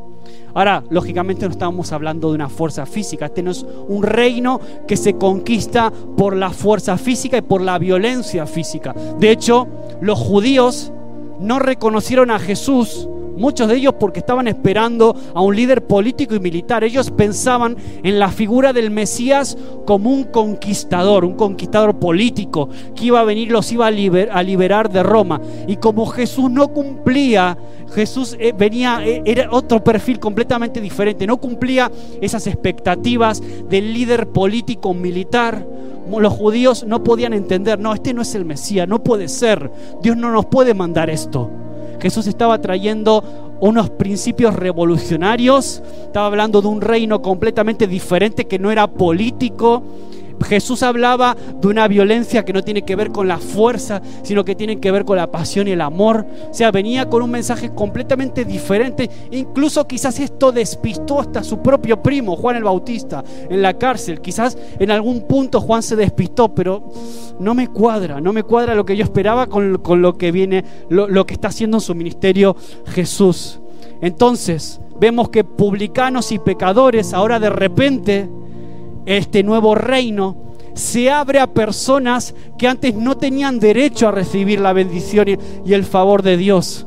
[0.55, 4.97] Ahora, lógicamente no estamos hablando de una fuerza física, este no es un reino que
[4.97, 8.95] se conquista por la fuerza física y por la violencia física.
[9.19, 9.67] De hecho,
[10.01, 10.93] los judíos
[11.41, 13.09] no reconocieron a Jesús
[13.41, 16.85] Muchos de ellos porque estaban esperando a un líder político y militar.
[16.85, 23.19] Ellos pensaban en la figura del Mesías como un conquistador, un conquistador político que iba
[23.19, 25.41] a venir, los iba a, liberar de Roma.
[25.67, 27.57] Y como Jesús no cumplía,
[27.95, 34.29] Jesús eh, venía, eh, era otro perfil completamente diferente, no cumplía esas expectativas del líder
[34.29, 35.67] político militar
[36.19, 39.71] los judíos no podían entender, no, este no es el Mesías, no puede ser,
[40.03, 41.49] Dios no nos puede mandar esto.
[42.01, 48.71] Jesús estaba trayendo unos principios revolucionarios, estaba hablando de un reino completamente diferente que no
[48.71, 49.83] era político,
[50.45, 54.55] Jesús hablaba de una violencia que no tiene que ver con la fuerza, sino que
[54.55, 56.27] tiene que ver con la pasión y el amor.
[56.51, 59.09] O sea, venía con un mensaje completamente diferente.
[59.31, 64.21] Incluso quizás esto despistó hasta su propio primo, Juan el Bautista, en la cárcel.
[64.21, 66.91] Quizás en algún punto Juan se despistó, pero
[67.39, 71.09] no me cuadra, no me cuadra lo que yo esperaba con, lo que viene, lo,
[71.09, 73.61] lo que está haciendo en su ministerio Jesús.
[74.01, 78.29] Entonces, vemos que publicanos y pecadores ahora de repente
[79.07, 80.37] este nuevo reino
[80.75, 85.27] se abre a personas que antes no tenían derecho a recibir la bendición
[85.65, 86.87] y el favor de Dios.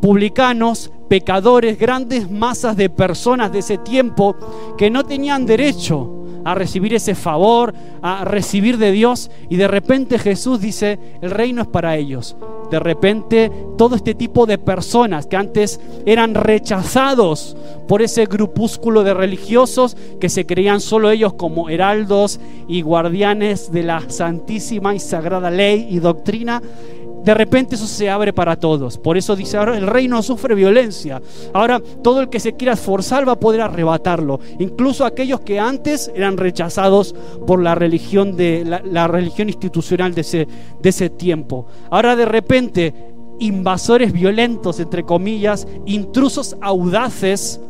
[0.00, 4.36] Publicanos, pecadores, grandes masas de personas de ese tiempo
[4.76, 6.12] que no tenían derecho
[6.44, 9.30] a recibir ese favor, a recibir de Dios.
[9.48, 12.36] Y de repente Jesús dice, el reino es para ellos.
[12.70, 19.14] De repente todo este tipo de personas que antes eran rechazados por ese grupúsculo de
[19.14, 25.50] religiosos que se creían solo ellos como heraldos y guardianes de la santísima y sagrada
[25.50, 26.62] ley y doctrina,
[27.26, 28.98] de repente eso se abre para todos.
[28.98, 31.20] Por eso dice, ahora el reino sufre violencia.
[31.52, 34.38] Ahora todo el que se quiera esforzar va a poder arrebatarlo.
[34.60, 40.46] Incluso aquellos que antes eran rechazados por la religión, de, la, religión institucional de ese,
[40.80, 41.66] de ese tiempo.
[41.90, 42.94] Ahora de repente
[43.40, 47.60] invasores violentos, entre comillas, intrusos audaces,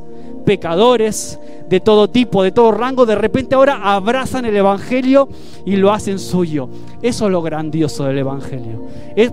[0.47, 5.29] pecadores de todo tipo, de todo rango, de repente ahora abrazan el Evangelio
[5.67, 6.69] y lo hacen suyo.
[7.03, 8.87] Eso es lo grandioso del Evangelio.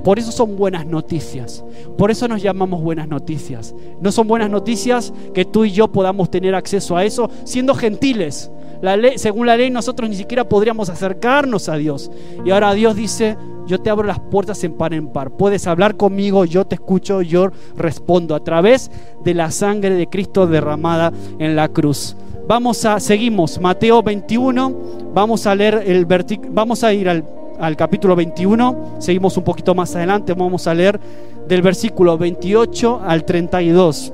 [0.03, 1.63] Por eso son buenas noticias.
[1.97, 3.73] Por eso nos llamamos buenas noticias.
[4.01, 8.49] No son buenas noticias que tú y yo podamos tener acceso a eso siendo gentiles.
[8.83, 12.11] La ley, según la ley nosotros ni siquiera podríamos acercarnos a Dios.
[12.43, 15.31] Y ahora Dios dice, yo te abro las puertas en par en par.
[15.31, 18.91] Puedes hablar conmigo, yo te escucho, yo respondo a través
[19.23, 22.17] de la sangre de Cristo derramada en la cruz.
[22.45, 24.75] Vamos a, seguimos, Mateo 21,
[25.13, 26.05] vamos a leer el
[26.49, 30.99] vamos a ir al, capítulo 21, seguimos un poquito más adelante, vamos a leer
[31.47, 34.13] del versículo 28 al 32.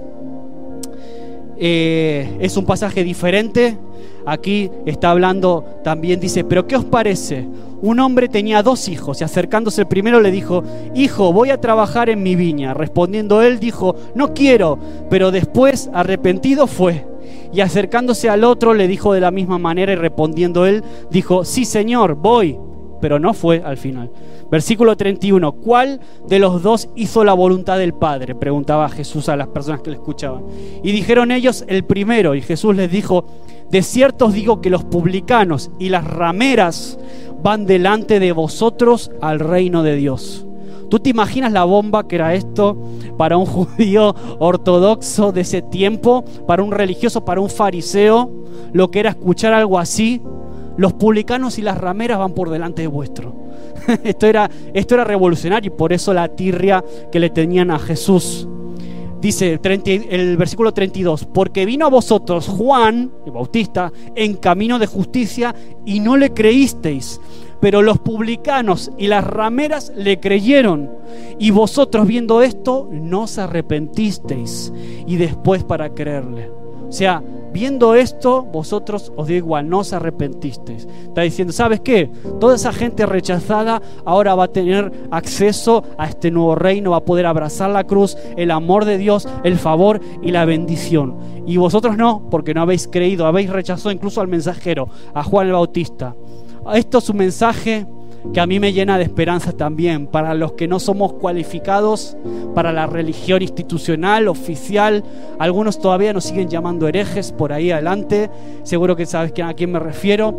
[1.60, 3.78] Eh, es un pasaje diferente,
[4.26, 7.46] aquí está hablando también, dice, pero ¿qué os parece?
[7.82, 10.64] un hombre tenía dos hijos y acercándose el primero le dijo,
[10.96, 12.74] Hijo, voy a trabajar en mi viña.
[12.74, 14.78] Respondiendo él dijo, No quiero,
[15.10, 17.06] pero después arrepentido fue.
[17.54, 21.66] Y acercándose al otro le dijo de la misma manera y respondiendo él dijo, Sí,
[21.66, 22.58] Señor, voy,
[23.02, 24.12] pero no fue al final.
[24.52, 28.36] Versículo 31, ¿cuál de los dos hizo la voluntad del Padre?
[28.36, 30.44] Preguntaba Jesús a las personas que le escuchaban.
[30.84, 32.36] Y dijeron ellos, el primero.
[32.36, 33.26] Y Jesús les dijo,
[33.70, 36.98] de cierto os digo que los publicanos y las rameras
[37.44, 40.46] van delante de vosotros al reino de Dios.
[40.90, 42.76] ¿Tú te imaginas la bomba que era esto
[43.18, 48.32] para un judío ortodoxo de ese tiempo, para un religioso, para un fariseo,
[48.74, 50.22] lo que era escuchar algo así?
[50.80, 53.36] Los publicanos y las rameras van por delante de vuestro.
[54.06, 58.48] esto, era, esto era revolucionario y por eso la tirria que le tenían a Jesús.
[59.20, 65.54] Dice el versículo 32, porque vino a vosotros Juan, el Bautista, en camino de justicia
[65.86, 67.20] y no le creísteis,
[67.60, 70.90] pero los publicanos y las rameras le creyeron.
[71.40, 74.72] Y vosotros viendo esto, no os arrepentisteis
[75.06, 76.50] y después para creerle.
[76.88, 80.88] O sea, viendo esto, vosotros os digo igual, no os arrepentisteis.
[81.04, 82.10] Está diciendo, ¿sabes qué?
[82.40, 87.06] Toda esa gente rechazada ahora va a tener acceso a este nuevo reino, va a
[87.06, 91.18] poder abrazar la cruz, el amor de Dios, el favor y la bendición.
[91.46, 95.54] Y vosotros no, porque no habéis creído, habéis rechazado incluso al mensajero, a Juan el
[95.54, 96.16] Bautista.
[96.74, 97.88] Esto es un mensaje
[98.34, 102.18] que a mí me llena de esperanza también para los que no somos cualificados
[102.54, 105.04] para la religión institucional, oficial.
[105.40, 108.30] Algunos todavía nos siguen llamando herejes por ahí adelante.
[108.64, 110.36] Seguro que sabes a quién me refiero.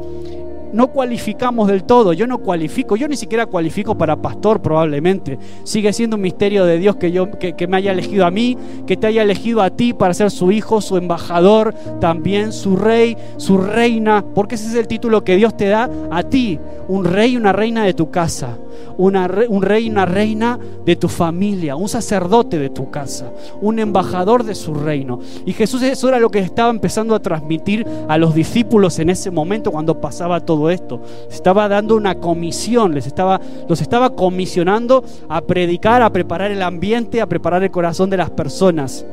[0.72, 2.12] No cualificamos del todo.
[2.12, 5.38] Yo no cualifico, yo ni siquiera cualifico para pastor probablemente.
[5.64, 8.56] Sigue siendo un misterio de Dios que, yo, que, me haya elegido a mí,
[8.86, 13.16] que te haya elegido a ti para ser su hijo, su embajador, también su rey,
[13.36, 17.32] su reina, porque ese es el título que Dios te da a ti, un rey
[17.32, 18.56] y una reina de tu casa,
[18.96, 24.44] una, un rey una reina de tu familia, un sacerdote de tu casa, un embajador
[24.44, 25.20] de su reino.
[25.44, 29.30] Y Jesús eso era lo que estaba empezando a transmitir a los discípulos en ese
[29.30, 31.00] momento cuando pasaba todo esto.
[31.30, 37.20] Estaba dando una comisión, les estaba, los estaba comisionando a predicar, a preparar el ambiente,
[37.20, 39.04] a preparar el corazón de las personas.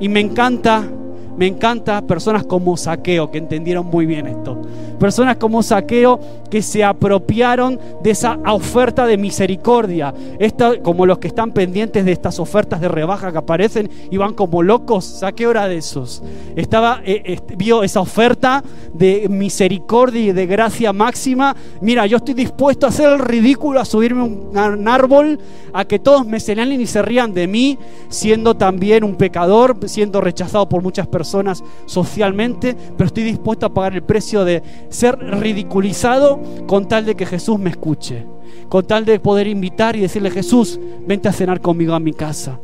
[0.00, 0.84] Y me encanta
[1.36, 4.60] me encanta personas como Saqueo que entendieron muy bien esto.
[4.98, 6.18] Personas como Saqueo
[6.50, 10.14] que se apropiaron de esa oferta de misericordia.
[10.38, 14.32] Esta, como los que están pendientes de estas ofertas de rebaja que aparecen y van
[14.32, 15.04] como locos.
[15.04, 16.22] Saqueo era de esos.
[16.54, 21.54] Estaba, eh, vio esa oferta de misericordia y de gracia máxima.
[21.82, 24.22] Mira, yo estoy dispuesto a hacer el ridículo, a subirme
[24.54, 25.38] a un árbol,
[25.74, 30.22] a que todos me señalen y se rían de mí, siendo también un pecador, siendo
[30.22, 31.25] rechazado por muchas personas
[31.86, 37.26] socialmente, pero estoy dispuesto a pagar el precio de ser ridiculizado con tal de que
[37.26, 38.26] Jesús me escuche,
[38.68, 42.60] con tal de poder invitar y decirle, Jesús, vente a cenar conmigo a mi casa.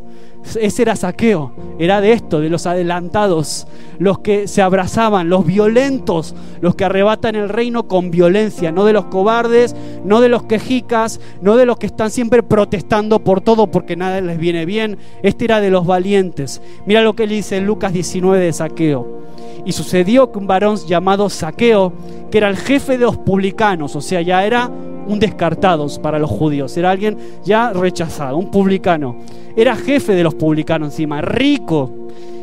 [0.60, 3.66] Ese era saqueo, era de esto, de los adelantados,
[3.98, 8.92] los que se abrazaban, los violentos, los que arrebatan el reino con violencia, no de
[8.92, 9.74] los cobardes,
[10.04, 14.20] no de los quejicas, no de los que están siempre protestando por todo porque nada
[14.20, 14.98] les viene bien.
[15.22, 16.60] Este era de los valientes.
[16.86, 19.22] Mira lo que le dice Lucas 19 de saqueo.
[19.64, 21.92] Y sucedió que un varón llamado Saqueo,
[22.30, 24.70] que era el jefe de los publicanos, o sea, ya era
[25.06, 29.16] un descartado para los judíos, era alguien ya rechazado, un publicano.
[29.56, 31.90] Era jefe de los publicanos encima, rico.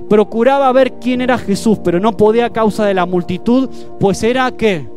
[0.10, 3.69] Procuraba ver quién era Jesús, pero no podía a causa de la multitud,
[4.00, 4.88] pues era qué?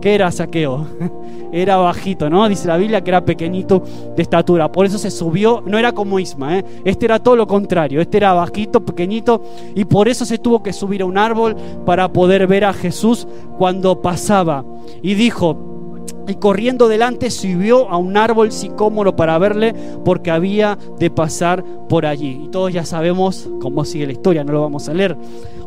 [0.00, 0.86] ¿Qué era saqueo?
[1.52, 2.48] Era bajito, ¿no?
[2.48, 3.82] Dice la Biblia que era pequeñito
[4.14, 4.70] de estatura.
[4.70, 6.64] Por eso se subió, no era como Isma, ¿eh?
[6.84, 8.00] Este era todo lo contrario.
[8.00, 9.42] Este era bajito, pequeñito,
[9.74, 13.26] y por eso se tuvo que subir a un árbol para poder ver a Jesús
[13.58, 14.64] cuando pasaba.
[15.02, 15.79] Y dijo,
[16.26, 22.06] y corriendo delante subió a un árbol sicómoro para verle porque había de pasar por
[22.06, 22.40] allí.
[22.44, 25.16] Y todos ya sabemos cómo sigue la historia, no lo vamos a leer.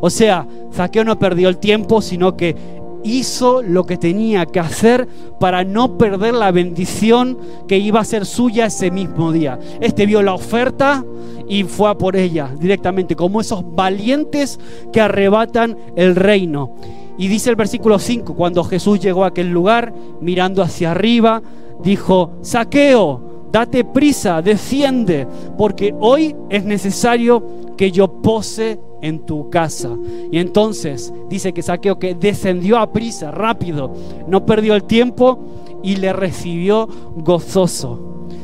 [0.00, 2.56] O sea, Zaqueo no perdió el tiempo, sino que
[3.04, 5.06] hizo lo que tenía que hacer
[5.38, 7.38] para no perder la bendición
[7.68, 9.58] que iba a ser suya ese mismo día.
[9.80, 11.04] Este vio la oferta
[11.46, 14.58] y fue por ella directamente, como esos valientes
[14.92, 16.74] que arrebatan el reino.
[17.16, 21.42] Y dice el versículo 5, cuando Jesús llegó a aquel lugar, mirando hacia arriba,
[21.82, 27.44] dijo, saqueo, date prisa, desciende, porque hoy es necesario
[27.76, 29.90] que yo pose en tu casa.
[30.32, 33.92] Y entonces dice que Saqueo que descendió a prisa, rápido,
[34.26, 35.38] no perdió el tiempo
[35.82, 37.92] y le recibió gozoso.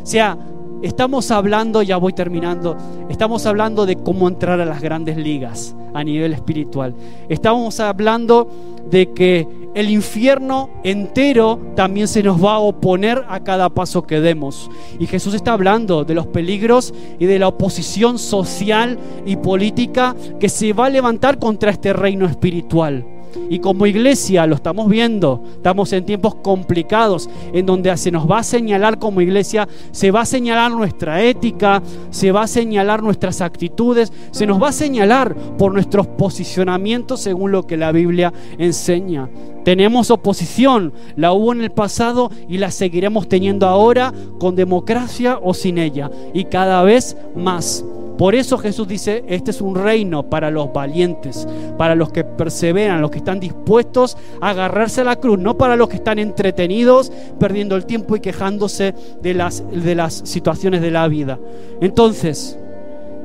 [0.03, 0.37] O sea,
[0.83, 2.77] estamos hablando, ya voy terminando,
[3.09, 6.95] estamos hablando de cómo entrar a las grandes ligas a nivel espiritual.
[7.29, 8.49] Estamos hablando
[8.91, 14.21] de que el infierno entero también se nos va a oponer a cada paso que
[14.21, 14.71] demos.
[14.99, 20.49] Y Jesús está hablando de los peligros y de la oposición social y política que
[20.49, 23.05] se va a levantar contra este reino espiritual.
[23.49, 28.39] Y como iglesia lo estamos viendo, estamos en tiempos complicados en donde se nos va
[28.39, 33.41] a señalar como iglesia, se va a señalar nuestra ética, se va a señalar nuestras
[33.41, 39.29] actitudes, se nos va a señalar por nuestros posicionamientos según lo que la Biblia enseña.
[39.65, 45.53] Tenemos oposición, la hubo en el pasado y la seguiremos teniendo ahora con democracia o
[45.53, 47.85] sin ella, y cada vez más.
[48.19, 53.01] Por eso Jesús dice, este es un reino para los valientes, para los que perseveran,
[53.01, 57.11] los que están dispuestos a agarrarse a la cruz, no para los que están entretenidos,
[57.39, 61.39] perdiendo el tiempo y quejándose de las, de las situaciones de la vida.
[61.81, 62.59] Entonces,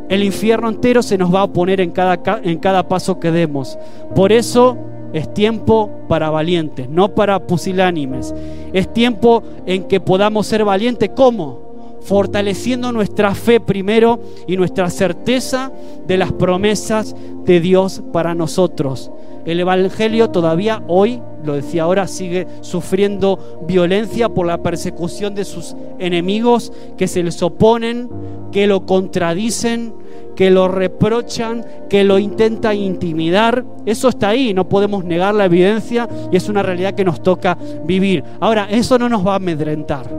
[0.08, 3.78] el infierno entero se nos va a poner en cada, en cada paso que demos.
[4.14, 4.78] Por eso
[5.14, 8.34] es tiempo para valientes, no para pusilánimes.
[8.72, 11.10] Es tiempo en que podamos ser valientes.
[11.16, 11.65] ¿Cómo?
[12.06, 15.72] Fortaleciendo nuestra fe primero y nuestra certeza
[16.06, 19.12] de las promesas de Dios para nosotros.
[19.46, 25.76] El Evangelio todavía hoy, lo decía ahora, sigue sufriendo violencia por la persecución de sus
[26.00, 28.10] enemigos que se les oponen,
[28.52, 29.94] que lo contradicen,
[30.36, 33.66] que lo reprochan, que lo intentan intimidar.
[33.86, 37.58] Eso está ahí, no podemos negar la evidencia y es una realidad que nos toca
[37.86, 38.24] vivir.
[38.40, 40.10] Ahora, eso no nos va a amedrentar,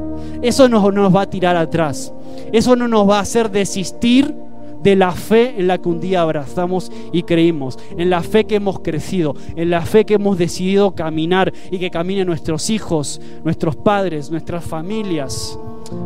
[0.43, 2.13] eso no nos va a tirar atrás,
[2.53, 4.35] eso no nos va a hacer desistir
[4.83, 8.57] de la fe en la que un día abrazamos y creímos, en la fe que
[8.57, 13.75] hemos crecido, en la fe que hemos decidido caminar y que caminen nuestros hijos, nuestros
[13.75, 15.59] padres, nuestras familias.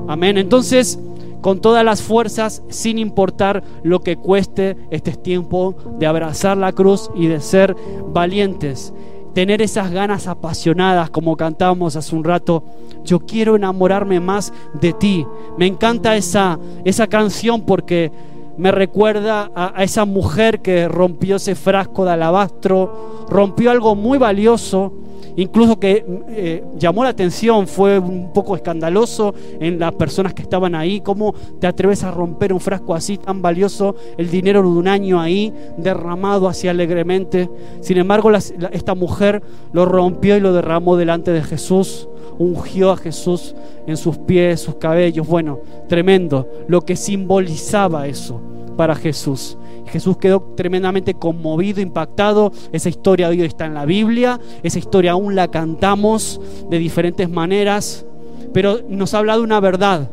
[0.08, 0.38] Amén.
[0.38, 0.98] Entonces,
[1.40, 7.10] con todas las fuerzas, sin importar lo que cueste, este tiempo de abrazar la cruz
[7.14, 7.76] y de ser
[8.08, 8.92] valientes.
[9.34, 12.64] Tener esas ganas apasionadas, como cantábamos hace un rato.
[13.04, 15.26] Yo quiero enamorarme más de ti.
[15.56, 18.10] Me encanta esa, esa canción porque
[18.58, 24.92] me recuerda a esa mujer que rompió ese frasco de alabastro, rompió algo muy valioso
[25.40, 30.74] incluso que eh, llamó la atención, fue un poco escandaloso en las personas que estaban
[30.74, 34.88] ahí, cómo te atreves a romper un frasco así tan valioso, el dinero de un
[34.88, 37.48] año ahí derramado así alegremente.
[37.80, 43.54] Sin embargo, esta mujer lo rompió y lo derramó delante de Jesús, ungió a Jesús
[43.86, 48.40] en sus pies, sus cabellos, bueno, tremendo, lo que simbolizaba eso
[48.76, 49.56] para Jesús.
[49.90, 52.52] Jesús quedó tremendamente conmovido, impactado.
[52.72, 58.06] Esa historia hoy está en la Biblia, esa historia aún la cantamos de diferentes maneras,
[58.52, 60.10] pero nos habla de una verdad.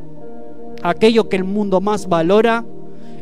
[0.84, 2.66] Aquello que el mundo más valora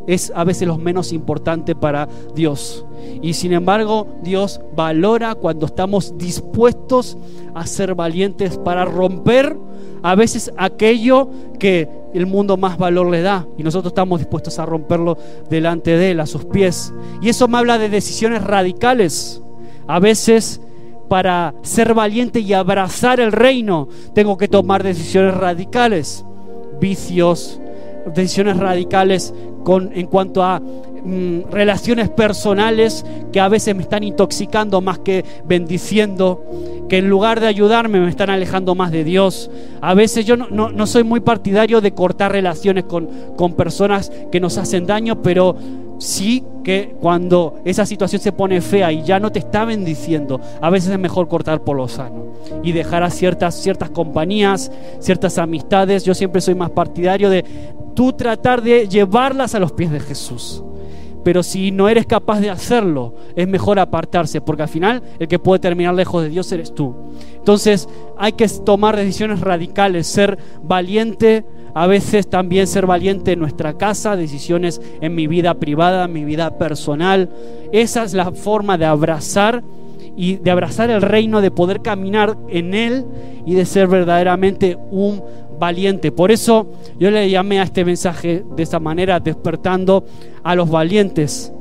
[0.08, 2.86] es a veces lo menos importante para Dios.
[3.22, 7.18] Y sin embargo, Dios valora cuando estamos dispuestos
[7.54, 9.58] a ser valientes para romper
[10.04, 11.30] a veces aquello
[11.60, 15.18] que el mundo más valor le da y nosotros estamos dispuestos a romperlo
[15.50, 16.94] delante de él, a sus pies.
[17.22, 19.42] Y eso me habla de decisiones radicales.
[19.88, 20.62] A veces
[21.10, 26.26] para ser valiente y abrazar el reino tengo que tomar decisiones radicales,
[26.80, 27.60] vicios,
[28.14, 29.34] decisiones radicales
[29.64, 35.26] con, en cuanto a mm, relaciones personales que a veces me están intoxicando más que
[35.46, 36.44] bendiciendo
[36.88, 39.50] que en lugar de ayudarme me están alejando más de Dios.
[39.82, 44.58] A veces yo no, soy muy partidario de cortar relaciones con, con personas que nos
[44.58, 45.56] hacen daño, pero
[45.98, 50.70] sí que cuando esa situación se pone fea y ya no te está bendiciendo, a
[50.70, 52.34] veces es mejor cortar por lo sano
[52.64, 56.04] y dejar a ciertas, ciertas compañías, ciertas amistades.
[56.04, 57.46] Yo siempre soy más partidario de
[57.96, 60.64] tú tratar de llevarlas a los pies de Jesús.
[61.24, 65.40] Pero si no eres capaz de hacerlo, es mejor apartarse, porque al final el que
[65.40, 66.96] puede terminar lejos de Dios eres tú.
[67.36, 71.44] Entonces hay que tomar decisiones radicales, ser valiente,
[71.76, 76.24] a veces también ser valiente en nuestra casa, decisiones en mi vida privada, en mi
[76.24, 77.30] vida personal.
[77.74, 79.62] Esa es la forma de abrazar
[80.16, 83.06] y de abrazar el reino, de poder caminar en él
[83.46, 85.22] y de ser verdaderamente un
[85.60, 86.14] valiente.
[86.14, 90.06] Por eso yo le llamé a este mensaje de esa manera, despertando
[90.44, 91.52] a los valientes.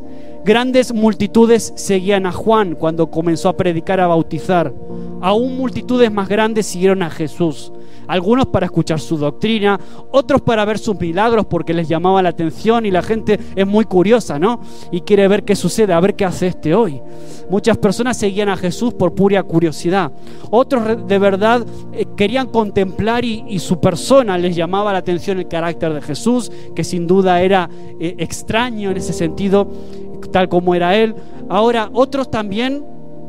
[0.45, 4.73] Grandes multitudes seguían a Juan cuando comenzó a predicar, a bautizar.
[5.21, 7.73] Aún multitudes más grandes siguieron a Jesús
[8.07, 9.79] algunos para escuchar su doctrina,
[10.11, 13.85] otros para ver sus milagros porque les llamaba la atención y la gente es muy
[13.85, 14.61] curiosa, ¿no?
[14.91, 17.01] Y quiere ver qué sucede, a ver qué hace este hoy.
[17.51, 20.13] Muchas personas seguían a Jesús por pura curiosidad.
[20.51, 25.95] Otros de verdad eh, querían contemplar y, su persona les llamaba la atención el carácter
[25.95, 29.71] de Jesús, que sin duda era eh, extraño en ese sentido,
[30.33, 31.15] tal como era él.
[31.49, 32.85] Ahora, otros también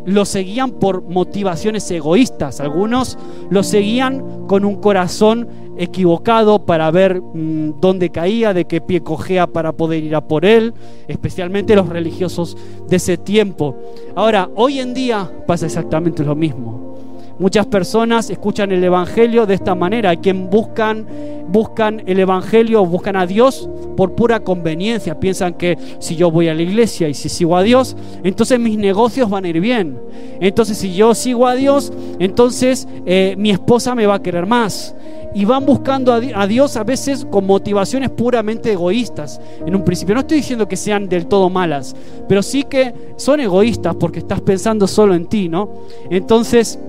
[0.05, 2.59] lo seguían por motivaciones egoístas.
[2.59, 3.17] Algunos
[3.49, 5.47] lo seguían con un corazón
[5.77, 10.45] equivocado para ver mm, dónde caía, de qué pie cojea para poder ir a por
[10.45, 10.73] él,
[11.07, 13.75] especialmente los religiosos de ese tiempo.
[14.15, 16.94] Ahora, hoy en día pasa exactamente lo mismo.
[17.37, 20.11] Muchas personas escuchan el Evangelio de esta manera.
[20.11, 21.05] Hay quien buscan,
[21.49, 25.19] buscan el Evangelio, buscan a Dios por pura conveniencia.
[25.19, 28.77] Piensan que si yo voy a la iglesia y si sigo a Dios, entonces mis
[28.77, 29.99] negocios van a ir bien.
[30.39, 34.95] Entonces si yo sigo a Dios, entonces eh, mi esposa me va a querer más.
[35.33, 39.41] Y van buscando a Dios a veces con motivaciones puramente egoístas.
[39.65, 41.93] En un principio no estoy diciendo que sean del todo malas,
[42.29, 45.69] pero sí que son egoístas porque estás pensando solo en ti, ¿no?
[46.09, 46.79] Entonces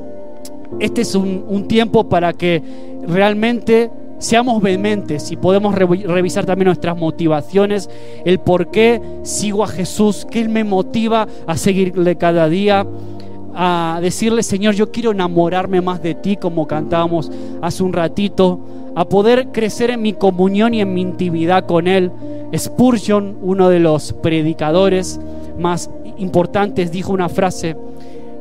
[0.81, 2.63] este es un, tiempo para que
[3.07, 7.91] realmente seamos vehementes y podemos revisar también nuestras motivaciones,
[8.25, 12.87] el por qué sigo a Jesús, qué me motiva a seguirle cada día,
[13.55, 17.31] a decirle, Señor, yo quiero enamorarme más de ti, como cantábamos
[17.63, 18.61] hace un ratito,
[18.95, 22.11] a poder crecer en mi comunión y en mi intimidad con Él.
[22.57, 25.19] Spurgeon, uno de los predicadores
[25.59, 27.77] más importantes, dijo una frase,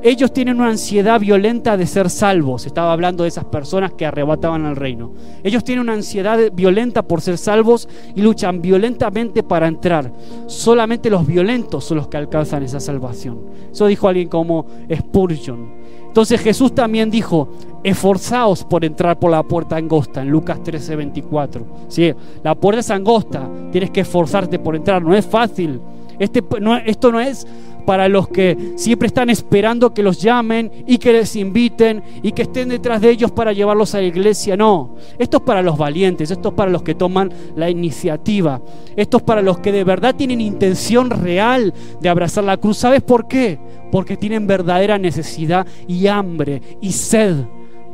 [0.05, 2.67] ellos tienen una ansiedad violenta de ser salvos.
[2.67, 5.13] Estaba hablando de esas personas que arrebataban al reino.
[5.43, 10.13] Ellos tienen una ansiedad violenta por ser salvos y luchan violentamente para entrar.
[10.45, 13.45] Solamente los violentos son los que alcanzan esa salvación.
[13.71, 15.73] Eso dijo alguien como Spurgeon.
[16.05, 17.49] Entonces Jesús también dijo,
[17.83, 21.65] esforzaos por entrar por la puerta angosta en Lucas 13, 24.
[21.87, 22.13] ¿Sí?
[22.43, 25.81] La puerta es angosta, tienes que esforzarte por entrar, no es fácil.
[26.19, 26.43] Este,
[26.85, 27.45] esto no es
[27.85, 32.43] para los que siempre están esperando que los llamen y que les inviten y que
[32.43, 34.57] estén detrás de ellos para llevarlos a la iglesia.
[34.57, 38.61] No, esto es para los valientes, esto es para los que toman la iniciativa,
[38.95, 42.77] esto es para los que de verdad tienen intención real de abrazar la cruz.
[42.77, 43.59] ¿Sabes por qué?
[43.91, 47.35] Porque tienen verdadera necesidad y hambre y sed.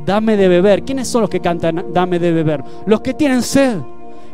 [0.04, 0.82] Dame de beber.
[0.82, 2.64] ¿Quiénes son los que cantan dame de beber?
[2.86, 3.78] Los que tienen sed.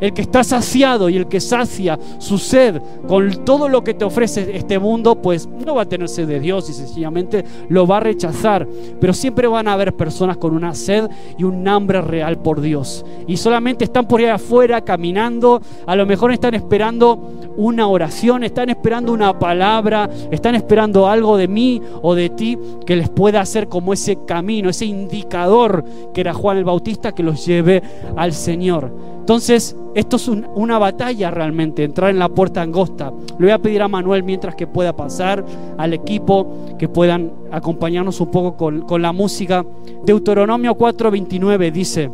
[0.00, 4.04] El que está saciado y el que sacia su sed con todo lo que te
[4.04, 7.98] ofrece este mundo, pues no va a tener sed de Dios y sencillamente lo va
[7.98, 8.66] a rechazar.
[9.00, 13.04] Pero siempre van a haber personas con una sed y un hambre real por Dios.
[13.26, 18.70] Y solamente están por ahí afuera caminando, a lo mejor están esperando una oración, están
[18.70, 23.68] esperando una palabra, están esperando algo de mí o de ti que les pueda hacer
[23.68, 25.84] como ese camino, ese indicador
[26.14, 27.82] que era Juan el Bautista que los lleve
[28.16, 29.17] al Señor.
[29.28, 33.12] Entonces, esto es una batalla realmente, entrar en la puerta angosta.
[33.38, 35.44] Le voy a pedir a Manuel mientras que pueda pasar,
[35.76, 36.46] al equipo,
[36.78, 39.66] que puedan acompañarnos un poco con, con la música.
[40.06, 42.10] Deuteronomio 4:29 dice,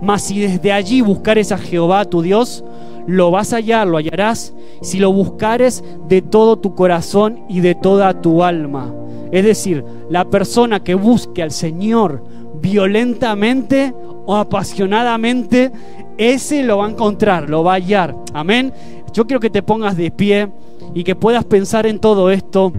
[0.00, 2.62] mas si desde allí buscares a Jehová tu Dios,
[3.08, 7.74] lo vas a hallar, lo hallarás, si lo buscares de todo tu corazón y de
[7.74, 8.94] toda tu alma.
[9.32, 12.22] Es decir, la persona que busque al Señor
[12.60, 13.92] violentamente
[14.26, 15.72] o apasionadamente,
[16.18, 18.14] ese lo va a encontrar, lo va a hallar.
[18.34, 18.72] Amén.
[19.12, 20.48] Yo quiero que te pongas de pie
[20.94, 22.72] y que puedas pensar en todo esto.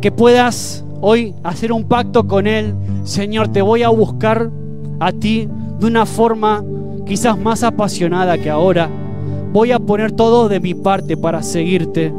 [0.00, 2.74] Que puedas hoy hacer un pacto con Él.
[3.02, 4.50] Señor, te voy a buscar
[5.00, 6.64] a ti de una forma
[7.04, 8.88] quizás más apasionada que ahora.
[9.52, 12.12] Voy a poner todo de mi parte para seguirte.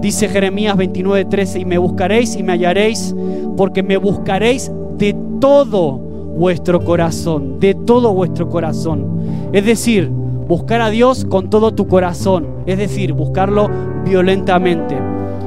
[0.00, 3.14] Dice Jeremías 29:13, y me buscaréis y me hallaréis,
[3.56, 6.05] porque me buscaréis de todo
[6.36, 9.50] vuestro corazón, de todo vuestro corazón.
[9.52, 13.68] Es decir, buscar a Dios con todo tu corazón, es decir, buscarlo
[14.04, 14.96] violentamente.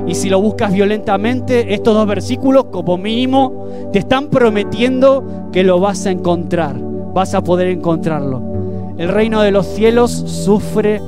[0.07, 5.79] Y si lo buscas violentamente, estos dos versículos como mínimo te están prometiendo que lo
[5.79, 6.75] vas a encontrar,
[7.13, 8.41] vas a poder encontrarlo.
[8.97, 10.99] El reino de los cielos sufre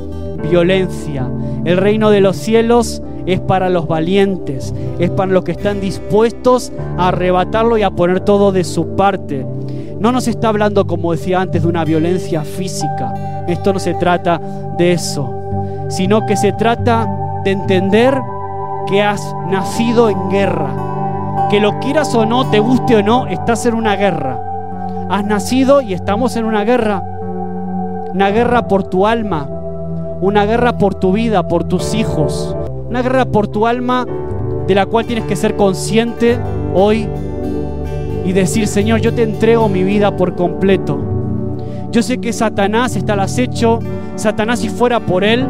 [0.49, 1.27] violencia.
[1.65, 6.71] El reino de los cielos es para los valientes, es para los que están dispuestos
[6.97, 9.45] a arrebatarlo y a poner todo de su parte.
[10.02, 13.45] No nos está hablando, como decía antes, de una violencia física.
[13.47, 14.41] Esto no se trata
[14.76, 15.32] de eso,
[15.89, 17.08] sino que se trata
[17.43, 18.20] de entender
[18.88, 21.47] que has nacido en guerra.
[21.52, 24.41] Que lo quieras o no, te guste o no, estás en una guerra.
[25.12, 27.04] Has nacido y estamos en una guerra.
[28.12, 29.47] Una guerra por tu alma,
[30.20, 32.56] una guerra por tu vida, por tus hijos,
[32.89, 34.08] una guerra por tu alma
[34.66, 36.39] de la cual tienes que ser consciente
[36.74, 37.08] hoy
[38.26, 40.99] y decir, Señor, yo te entrego mi vida por completo.
[41.91, 43.80] Yo sé que Satanás está al acecho.
[44.15, 45.45] Satanás si fuera por él,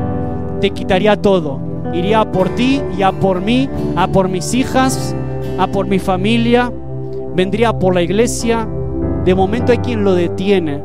[0.60, 1.60] te quitaría todo.
[1.94, 5.16] Iría por ti y a por mí, a por mis hijas,
[5.60, 6.72] a por mi familia.
[7.36, 8.68] Vendría por la iglesia.
[9.26, 10.82] De momento hay quien lo detiene.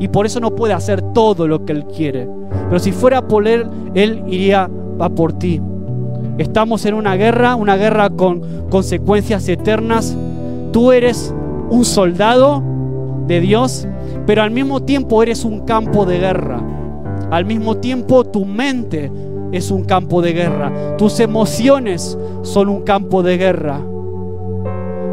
[0.00, 2.28] Y por eso no puede hacer todo lo que él quiere.
[2.68, 4.68] Pero si fuera por él, él iría
[4.98, 5.60] a por ti.
[6.36, 10.16] Estamos en una guerra, una guerra con consecuencias eternas
[10.72, 11.34] Tú eres
[11.70, 12.62] un soldado
[13.26, 13.86] de Dios,
[14.26, 16.60] pero al mismo tiempo eres un campo de guerra.
[17.30, 19.10] Al mismo tiempo tu mente
[19.52, 20.96] es un campo de guerra.
[20.96, 23.80] Tus emociones son un campo de guerra.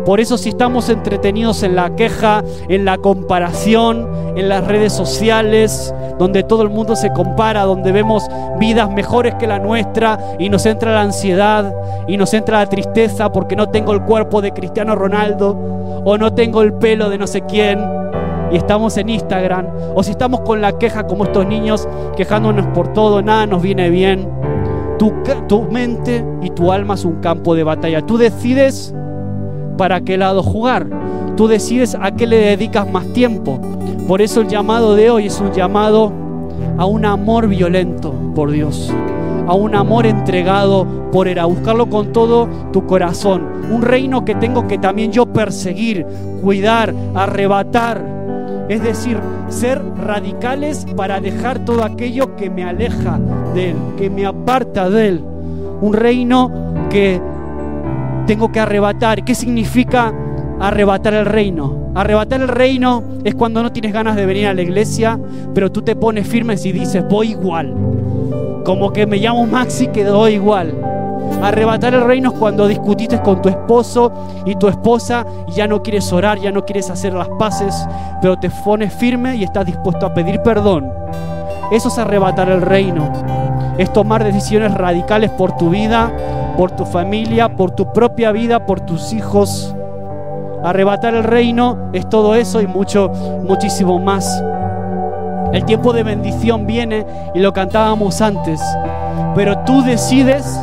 [0.08, 5.93] Por eso si estamos entretenidos en la queja, en la comparación, en las redes sociales,
[6.18, 8.24] donde todo el mundo se compara, donde vemos
[8.58, 11.76] vidas mejores que la nuestra y nos entra la ansiedad
[12.08, 15.51] y nos entra la tristeza porque no tengo el cuerpo de Cristiano Ronaldo
[16.05, 17.78] o no tengo el pelo de no sé quién
[18.49, 21.86] y estamos en Instagram o si estamos con la queja como estos niños
[22.16, 24.26] quejándonos por todo, nada nos viene bien.
[24.99, 28.01] Tu, mente y tu alma es un campo de batalla.
[28.01, 28.93] Tú decides
[29.78, 30.88] para qué lado jugar.
[31.38, 33.59] Tú decides a qué le dedicas más tiempo.
[34.07, 36.11] Por eso el llamado de hoy es un llamado
[36.78, 38.91] a un amor violento por Dios,
[39.47, 43.43] a un amor entregado por Él, a buscarlo con todo tu corazón.
[43.71, 46.05] Un reino que tengo que también yo perseguir,
[46.41, 48.17] cuidar, arrebatar.
[48.69, 49.17] Es decir,
[49.49, 53.19] ser radicales para dejar todo aquello que me aleja
[53.53, 55.23] de Él, que me aparta de Él.
[55.82, 56.51] Un reino
[56.89, 57.21] que
[58.28, 59.23] tengo que arrebatar.
[59.23, 60.13] ¿Qué significa
[60.59, 61.91] arrebatar el reino?
[61.95, 65.19] Arrebatar el reino es cuando no tienes ganas de venir a la iglesia,
[65.55, 67.73] pero tú te pones firmes y dices, voy igual.
[68.63, 70.75] Como que me llamo Maxi, quedó igual.
[71.41, 74.11] Arrebatar el reino es cuando discutiste con tu esposo
[74.45, 77.88] y tu esposa y ya no quieres orar, ya no quieres hacer las paces,
[78.21, 80.91] pero te pones firme y estás dispuesto a pedir perdón.
[81.71, 83.11] Eso es arrebatar el reino.
[83.78, 86.11] Es tomar decisiones radicales por tu vida,
[86.57, 89.73] por tu familia, por tu propia vida, por tus hijos.
[90.63, 93.09] Arrebatar el reino es todo eso y mucho,
[93.43, 94.43] muchísimo más.
[95.53, 98.59] El tiempo de bendición viene y lo cantábamos antes,
[99.34, 100.59] pero tú decides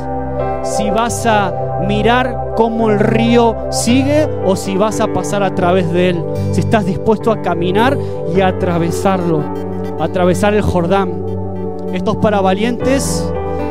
[0.63, 1.53] si vas a
[1.87, 6.25] mirar cómo el río sigue o si vas a pasar a través de él.
[6.53, 7.97] Si estás dispuesto a caminar
[8.35, 9.43] y a atravesarlo,
[10.01, 11.24] atravesar el Jordán.
[11.95, 13.25] Esto es para valientes,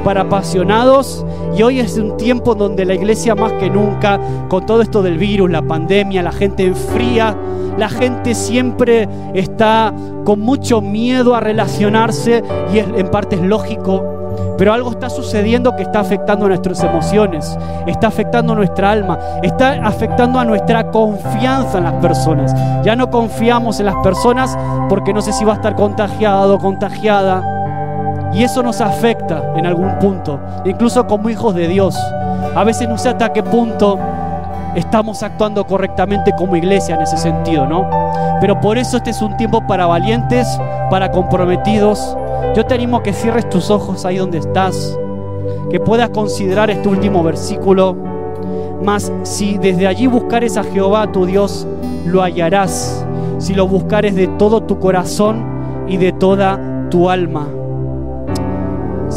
[0.06, 1.26] para apasionados
[1.58, 4.18] y hoy es un tiempo donde la iglesia más que nunca,
[4.48, 7.36] con todo esto del virus, la pandemia, la gente enfría,
[7.78, 9.94] la gente siempre está
[10.24, 12.42] con mucho miedo a relacionarse
[12.74, 14.14] y en parte es lógico
[14.58, 17.58] pero algo está sucediendo que está afectando nuestras emociones,
[17.88, 22.54] está afectando nuestra alma, está afectando a nuestra confianza en las personas.
[22.84, 24.58] Ya no confiamos en las personas
[24.90, 27.63] porque no sé si va a estar contagiado o contagiada.
[28.34, 31.96] Y eso nos afecta en algún punto, incluso como hijos de Dios.
[32.56, 34.00] A veces no sé hasta qué punto
[34.76, 37.88] estamos actuando correctamente como iglesia en ese sentido, ¿no?
[38.42, 40.48] Pero por eso este es un tiempo para valientes,
[40.90, 42.18] para comprometidos,
[42.56, 44.98] yo te animo que cierres tus ojos ahí donde estás,
[45.72, 47.96] que puedas considerar este último versículo.
[48.84, 51.66] Mas si desde allí buscares a Jehová tu Dios,
[52.06, 53.06] lo hallarás,
[53.38, 56.60] si lo buscares de todo tu corazón y de toda
[56.90, 57.48] tu alma.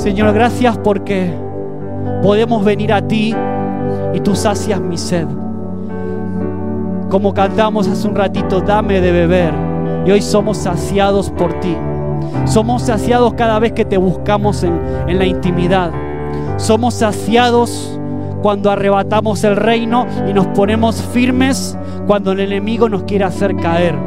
[0.06, 1.34] Señor, gracias porque
[2.22, 3.34] podemos venir a ti
[4.14, 5.26] y tú sacias mi sed.
[7.10, 9.52] Como cantamos hace un ratito, dame de beber.
[10.06, 11.76] Y hoy somos saciados por ti.
[12.44, 14.78] Somos saciados cada vez que te buscamos en,
[15.08, 15.90] la intimidad.
[16.56, 17.98] Somos saciados
[18.42, 21.76] cuando arrebatamos el reino y nos ponemos firmes
[22.06, 24.05] cuando el enemigo nos quiere hacer caer.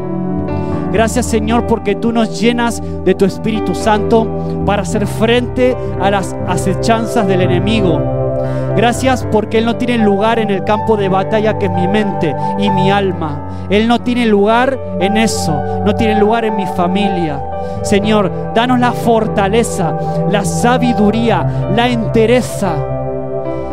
[0.91, 6.35] Gracias Señor porque tú nos llenas de tu Espíritu Santo para hacer frente a las
[6.47, 7.99] acechanzas del enemigo.
[8.75, 12.35] Gracias porque Él no tiene lugar en el campo de batalla que es mi mente
[12.57, 13.67] y mi alma.
[13.69, 15.53] Él no tiene lugar en eso,
[15.85, 17.41] no tiene lugar en mi familia.
[17.83, 19.95] Señor, danos la fortaleza,
[20.31, 22.98] la sabiduría, la entereza.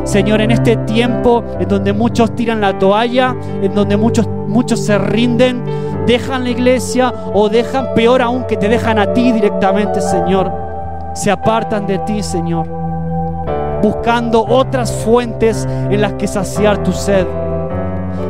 [0.07, 4.96] Señor, en este tiempo en donde muchos tiran la toalla, en donde muchos, muchos se
[4.98, 5.64] rinden,
[6.07, 10.52] dejan la iglesia o dejan, peor aún, que te dejan a ti directamente, Señor.
[11.14, 12.68] Se apartan de ti, Señor,
[13.82, 17.26] buscando otras fuentes en las que saciar tu sed.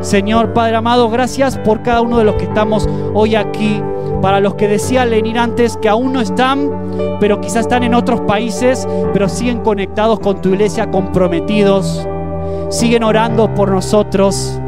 [0.01, 3.83] Señor Padre amado, gracias por cada uno de los que estamos hoy aquí.
[4.27, 6.69] Para los que decían venir antes que aún no están,
[7.21, 12.05] pero quizás están en otros países, pero siguen conectados con tu iglesia, comprometidos.
[12.69, 14.59] Siguen orando por nosotros.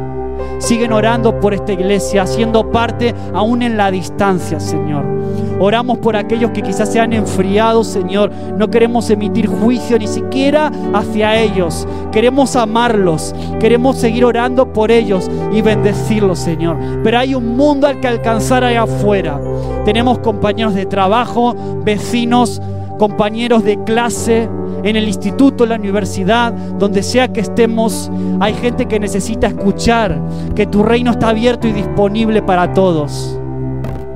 [0.59, 5.18] Siguen orando por esta iglesia, siendo parte aún en la distancia, Señor.
[5.59, 8.31] Oramos por aquellos que quizás se han enfriado, Señor.
[8.57, 11.87] No queremos emitir juicio ni siquiera hacia ellos.
[12.11, 13.35] Queremos amarlos.
[13.59, 16.77] Queremos seguir orando por ellos y bendecirlos, Señor.
[17.03, 19.39] Pero hay un mundo al que alcanzar allá afuera.
[19.83, 22.61] Tenemos compañeros de trabajo, vecinos,
[22.97, 24.49] compañeros de clase,
[24.83, 30.21] en el instituto, en la universidad, donde sea que estemos, hay gente que necesita escuchar
[30.55, 33.37] que tu reino está abierto y disponible para todos.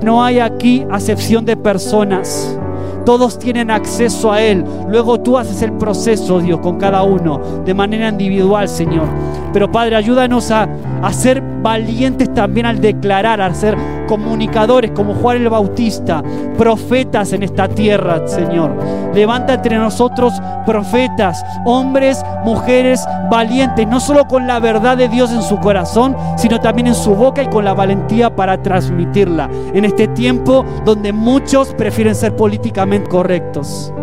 [0.03, 2.57] No hay aquí acepción de personas.
[3.05, 4.63] Todos tienen acceso a Él.
[4.89, 9.07] Luego tú haces el proceso, Dios, con cada uno, de manera individual, Señor.
[9.53, 10.67] Pero Padre, ayúdanos a,
[11.01, 16.23] a ser valientes también al declarar, a ser comunicadores como Juan el Bautista,
[16.57, 18.75] profetas en esta tierra, Señor.
[19.13, 20.33] Levanta entre nosotros
[20.65, 26.59] profetas, hombres, mujeres valientes, no solo con la verdad de Dios en su corazón, sino
[26.59, 29.49] también en su boca y con la valentía para transmitirla.
[29.73, 33.93] En este tiempo donde muchos prefieren ser políticamente correctos,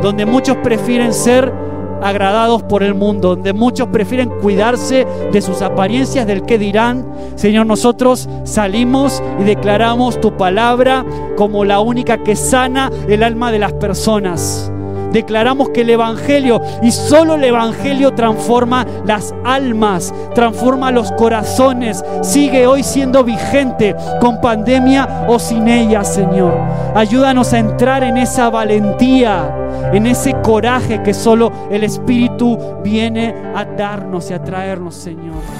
[0.00, 1.69] donde muchos prefieren ser
[2.02, 7.06] agradados por el mundo, donde muchos prefieren cuidarse de sus apariencias, del que dirán.
[7.36, 11.04] Señor, nosotros salimos y declaramos tu palabra
[11.36, 14.70] como la única que sana el alma de las personas.
[15.12, 22.04] Declaramos que el Evangelio y solo el Evangelio transforma las almas, transforma los corazones.
[22.22, 26.56] Sigue hoy siendo vigente con pandemia o sin ella, Señor.
[26.94, 29.54] Ayúdanos a entrar en esa valentía,
[29.92, 35.59] en ese coraje que solo el Espíritu viene a darnos y a traernos, Señor.